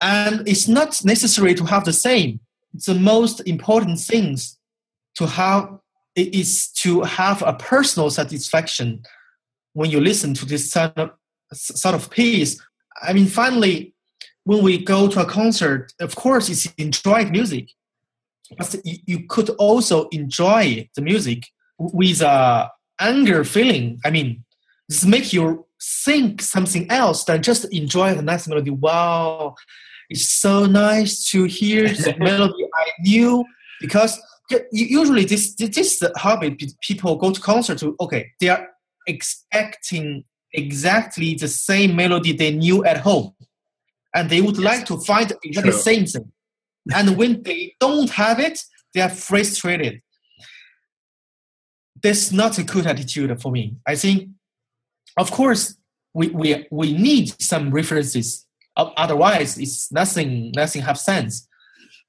and 0.00 0.46
it's 0.46 0.68
not 0.68 1.04
necessary 1.04 1.54
to 1.54 1.64
have 1.64 1.84
the 1.84 1.92
same 1.92 2.40
the 2.86 2.94
most 2.94 3.40
important 3.46 3.98
things 4.00 4.58
to 5.14 5.26
have 5.26 5.78
is 6.16 6.68
to 6.68 7.02
have 7.02 7.42
a 7.42 7.54
personal 7.54 8.10
satisfaction 8.10 9.02
when 9.74 9.90
you 9.90 10.00
listen 10.00 10.34
to 10.34 10.46
this 10.46 10.70
sort 10.70 10.96
of, 10.96 11.10
sort 11.52 11.94
of 11.94 12.08
piece, 12.10 12.60
I 13.02 13.12
mean, 13.12 13.26
finally, 13.26 13.94
when 14.44 14.62
we 14.62 14.78
go 14.78 15.08
to 15.08 15.20
a 15.20 15.26
concert, 15.26 15.92
of 16.00 16.14
course, 16.14 16.48
it's 16.48 16.72
enjoy 16.78 17.26
music, 17.26 17.70
but 18.56 18.74
you 18.84 19.26
could 19.28 19.50
also 19.50 20.08
enjoy 20.08 20.88
the 20.94 21.02
music 21.02 21.46
with 21.78 22.20
a 22.22 22.70
anger 23.00 23.42
feeling. 23.44 24.00
I 24.04 24.10
mean, 24.10 24.44
this 24.88 25.04
make 25.04 25.32
you 25.32 25.66
think 26.04 26.42
something 26.42 26.90
else 26.90 27.24
than 27.24 27.42
just 27.42 27.64
enjoy 27.72 28.14
the 28.14 28.22
nice 28.22 28.48
melody. 28.48 28.70
Wow, 28.70 29.54
it's 30.08 30.28
so 30.28 30.66
nice 30.66 31.30
to 31.30 31.44
hear 31.44 31.88
the 31.88 32.14
melody 32.18 32.64
I 32.74 32.86
knew 33.00 33.44
because 33.80 34.20
usually 34.72 35.24
this 35.24 35.54
this 35.54 35.76
is 35.76 35.98
the 35.98 36.12
hobby 36.16 36.56
people 36.80 37.16
go 37.16 37.32
to 37.32 37.40
concert 37.40 37.78
to. 37.78 37.96
Okay, 38.00 38.32
they 38.40 38.48
are 38.48 38.68
expecting 39.06 40.24
exactly 40.54 41.34
the 41.34 41.48
same 41.48 41.96
melody 41.96 42.32
they 42.32 42.52
knew 42.52 42.84
at 42.84 42.98
home 42.98 43.34
and 44.14 44.30
they 44.30 44.40
would 44.40 44.56
yes. 44.56 44.64
like 44.64 44.86
to 44.86 44.96
find 44.98 45.32
exactly 45.42 45.72
the 45.72 45.76
same 45.76 46.06
thing 46.06 46.32
and 46.94 47.16
when 47.16 47.42
they 47.42 47.74
don't 47.80 48.10
have 48.10 48.38
it 48.38 48.60
they 48.94 49.00
are 49.00 49.10
frustrated 49.10 50.00
that's 52.02 52.30
not 52.30 52.56
a 52.58 52.62
good 52.62 52.86
attitude 52.86 53.40
for 53.42 53.50
me 53.50 53.74
i 53.86 53.96
think 53.96 54.28
of 55.16 55.30
course 55.30 55.76
we 56.12 56.28
we, 56.28 56.66
we 56.70 56.92
need 56.92 57.40
some 57.40 57.70
references 57.70 58.46
otherwise 58.76 59.58
it's 59.58 59.90
nothing 59.92 60.52
nothing 60.56 60.82
have 60.82 60.98
sense 60.98 61.48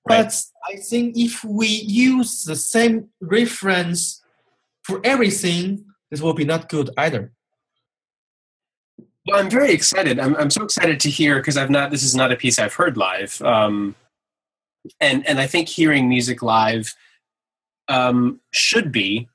right. 0.10 0.24
but 0.24 0.42
i 0.68 0.76
think 0.78 1.18
if 1.18 1.44
we 1.44 1.68
use 1.68 2.44
the 2.44 2.56
same 2.56 3.10
reference 3.22 4.22
for 4.84 5.00
everything 5.04 5.86
this 6.12 6.22
will 6.22 6.34
be 6.34 6.46
not 6.46 6.70
good 6.70 6.92
either. 6.98 7.32
Well, 9.28 9.40
I'm 9.40 9.50
very 9.50 9.74
excited. 9.74 10.20
I'm, 10.20 10.36
I'm 10.36 10.52
so 10.52 10.64
excited 10.64 11.00
to 11.02 11.10
hear 11.10 11.38
because 11.38 11.58
I've 11.58 11.72
not. 11.72 11.92
This 11.92 12.04
is 12.04 12.16
not 12.16 12.32
a 12.32 12.36
piece 12.36 12.60
I've 12.60 12.74
heard 12.74 12.96
live. 12.96 13.42
Um, 13.42 13.96
and 15.02 15.28
and 15.28 15.40
I 15.40 15.48
think 15.48 15.68
hearing 15.68 16.08
music 16.08 16.44
live 16.44 16.94
um, 17.88 18.40
should 18.52 18.92
be 18.92 19.28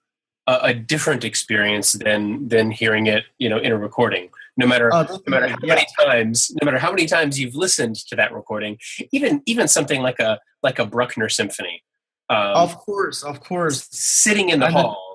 a, 0.51 0.69
a, 0.71 0.75
different 0.75 1.25
experience 1.25 1.93
than 1.93 2.49
than 2.49 2.71
hearing 2.71 3.07
it, 3.07 3.25
you 3.39 3.49
know, 3.49 3.59
in 3.59 3.73
a 3.73 3.79
recording. 3.79 4.31
No 4.57 4.67
matter 4.67 4.91
oh, 4.93 5.07
no 5.27 5.31
matter 5.31 5.49
how 5.49 5.57
yeah. 5.63 5.75
many 5.75 5.87
times, 6.01 6.51
no 6.61 6.65
matter 6.65 6.79
how 6.79 6.91
many 6.91 7.07
times 7.07 7.39
you've 7.39 7.55
listened 7.55 7.97
to 8.09 8.17
that 8.17 8.33
recording, 8.33 8.79
even 9.13 9.43
even 9.47 9.69
something 9.69 10.03
like 10.03 10.19
a 10.19 10.39
like 10.63 10.79
a 10.79 10.87
Bruckner 10.87 11.29
symphony. 11.29 11.83
Um, 12.29 12.55
of 12.55 12.77
course, 12.77 13.23
of 13.23 13.41
course, 13.41 13.89
sitting 13.91 14.51
in 14.51 14.61
the 14.61 14.67
and 14.67 14.75
hall 14.75 15.11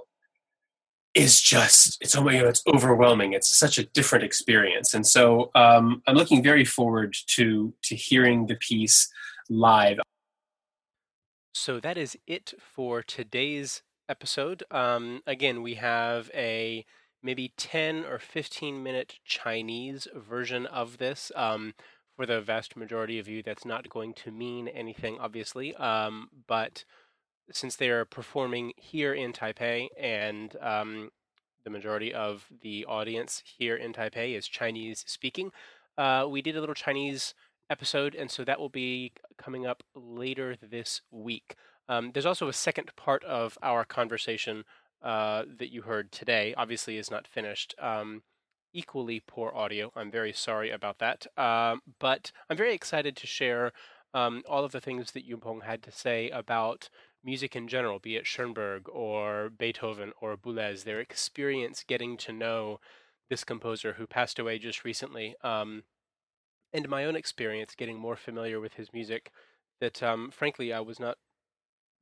is 1.15 1.41
just 1.41 1.97
it's 2.01 2.15
oh 2.15 2.29
you 2.29 2.41
know 2.41 2.49
it's 2.49 2.61
overwhelming 2.67 3.31
it's 3.31 3.47
such 3.47 3.77
a 3.77 3.85
different 3.85 4.23
experience 4.23 4.93
and 4.93 5.07
so 5.07 5.49
um, 5.55 6.03
i'm 6.07 6.15
looking 6.15 6.43
very 6.43 6.65
forward 6.65 7.15
to 7.25 7.73
to 7.81 7.95
hearing 7.95 8.45
the 8.47 8.55
piece 8.55 9.09
live 9.49 9.97
so 11.53 11.79
that 11.79 11.97
is 11.97 12.17
it 12.27 12.53
for 12.59 13.01
today's 13.01 13.81
episode 14.09 14.63
um, 14.71 15.21
again 15.25 15.61
we 15.61 15.75
have 15.75 16.29
a 16.33 16.85
maybe 17.23 17.53
10 17.57 18.05
or 18.05 18.19
15 18.19 18.81
minute 18.83 19.15
chinese 19.23 20.07
version 20.15 20.65
of 20.65 20.97
this 20.97 21.31
um, 21.35 21.73
for 22.15 22.25
the 22.25 22.41
vast 22.41 22.75
majority 22.75 23.19
of 23.19 23.27
you 23.27 23.41
that's 23.43 23.65
not 23.65 23.89
going 23.89 24.13
to 24.13 24.31
mean 24.31 24.67
anything 24.67 25.17
obviously 25.19 25.75
um, 25.75 26.29
but 26.47 26.85
since 27.51 27.75
they 27.75 27.89
are 27.89 28.05
performing 28.05 28.73
here 28.77 29.13
in 29.13 29.33
Taipei 29.33 29.87
and 29.99 30.55
um, 30.61 31.11
the 31.63 31.69
majority 31.69 32.13
of 32.13 32.45
the 32.61 32.85
audience 32.85 33.43
here 33.45 33.75
in 33.75 33.93
Taipei 33.93 34.35
is 34.35 34.47
Chinese 34.47 35.03
speaking, 35.07 35.51
uh, 35.97 36.25
we 36.29 36.41
did 36.41 36.55
a 36.55 36.59
little 36.59 36.75
Chinese 36.75 37.33
episode, 37.69 38.15
and 38.15 38.29
so 38.29 38.43
that 38.43 38.59
will 38.59 38.69
be 38.69 39.13
coming 39.37 39.65
up 39.65 39.83
later 39.95 40.55
this 40.61 41.01
week. 41.11 41.55
Um, 41.87 42.11
there's 42.13 42.25
also 42.25 42.47
a 42.47 42.53
second 42.53 42.95
part 42.95 43.23
of 43.23 43.57
our 43.61 43.85
conversation 43.85 44.63
uh, 45.01 45.43
that 45.57 45.71
you 45.71 45.83
heard 45.83 46.11
today. 46.11 46.53
Obviously, 46.57 46.97
is 46.97 47.11
not 47.11 47.27
finished. 47.27 47.75
Um, 47.79 48.23
equally 48.73 49.23
poor 49.25 49.51
audio. 49.55 49.91
I'm 49.95 50.11
very 50.11 50.33
sorry 50.33 50.69
about 50.69 50.99
that. 50.99 51.25
Um, 51.37 51.81
but 51.99 52.31
I'm 52.49 52.57
very 52.57 52.73
excited 52.73 53.15
to 53.15 53.27
share 53.27 53.71
um, 54.13 54.43
all 54.49 54.65
of 54.65 54.71
the 54.71 54.81
things 54.81 55.11
that 55.11 55.25
Yun 55.25 55.39
Peng 55.39 55.61
had 55.61 55.81
to 55.83 55.91
say 55.91 56.29
about 56.29 56.89
music 57.23 57.55
in 57.55 57.67
general, 57.67 57.99
be 57.99 58.15
it 58.15 58.27
Schoenberg 58.27 58.87
or 58.89 59.49
Beethoven 59.49 60.11
or 60.21 60.37
Boulez, 60.37 60.83
their 60.83 60.99
experience 60.99 61.83
getting 61.87 62.17
to 62.17 62.31
know 62.31 62.79
this 63.29 63.43
composer 63.43 63.93
who 63.93 64.05
passed 64.05 64.37
away 64.37 64.59
just 64.59 64.85
recently, 64.85 65.35
um, 65.43 65.83
and 66.71 66.87
my 66.87 67.05
own 67.05 67.15
experience 67.15 67.73
getting 67.75 67.97
more 67.97 68.15
familiar 68.15 68.59
with 68.59 68.73
his 68.73 68.93
music 68.93 69.31
that, 69.81 70.03
um, 70.03 70.29
frankly, 70.31 70.71
I 70.71 70.81
was 70.81 70.99
not 70.99 71.17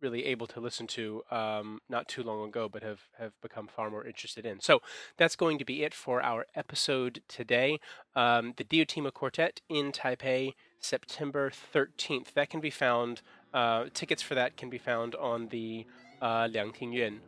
really 0.04 0.26
able 0.26 0.46
to 0.48 0.60
listen 0.60 0.86
to 0.88 1.24
um, 1.32 1.80
not 1.90 2.08
too 2.08 2.22
long 2.22 2.48
ago, 2.48 2.70
but 2.70 2.84
have, 2.84 3.02
have 3.18 3.32
become 3.42 3.68
far 3.68 3.90
more 3.90 4.06
interested 4.06 4.46
in. 4.46 4.60
So 4.60 4.82
that's 5.18 5.36
going 5.36 5.58
to 5.58 5.66
be 5.66 5.84
it 5.84 5.94
for 5.94 6.22
our 6.22 6.46
episode 6.56 7.22
today. 7.28 7.80
Um, 8.16 8.54
the 8.58 8.64
Diotima 8.64 9.12
Quartet 9.12 9.62
in 9.70 9.92
Taipei, 9.92 10.54
September 10.80 11.50
13th. 11.50 12.34
That 12.34 12.50
can 12.50 12.60
be 12.60 12.70
found 12.70 13.22
uh, 13.54 13.86
tickets 13.94 14.22
for 14.22 14.36
that 14.36 14.58
can 14.58 14.70
be 14.70 14.78
found 14.78 15.16
on 15.16 15.48
the 15.48 15.86
uh, 16.22 16.48
Liang 16.52 16.74
Tingyuan 16.74 17.20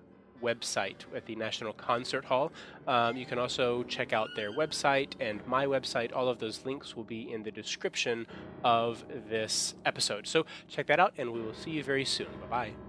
website 0.42 0.98
at 1.16 1.26
the 1.26 1.36
National 1.36 1.74
Concert 1.74 2.26
Hall. 2.26 2.52
Um, 2.88 3.18
you 3.18 3.26
can 3.26 3.40
also 3.40 3.84
check 3.84 4.14
out 4.14 4.30
their 4.36 4.52
website 4.52 5.14
and 5.20 5.46
my 5.48 5.66
website. 5.66 6.16
All 6.16 6.28
of 6.28 6.40
those 6.40 6.66
links 6.66 6.96
will 6.96 7.04
be 7.04 7.32
in 7.32 7.44
the 7.44 7.52
description 7.52 8.28
of 8.64 9.04
this 9.30 9.76
episode. 9.86 10.28
So 10.28 10.46
check 10.68 10.88
that 10.88 11.00
out, 11.00 11.14
and 11.18 11.32
we 11.32 11.42
will 11.42 11.54
see 11.54 11.72
you 11.72 11.84
very 11.84 12.06
soon. 12.06 12.28
Bye 12.42 12.48
bye. 12.50 12.85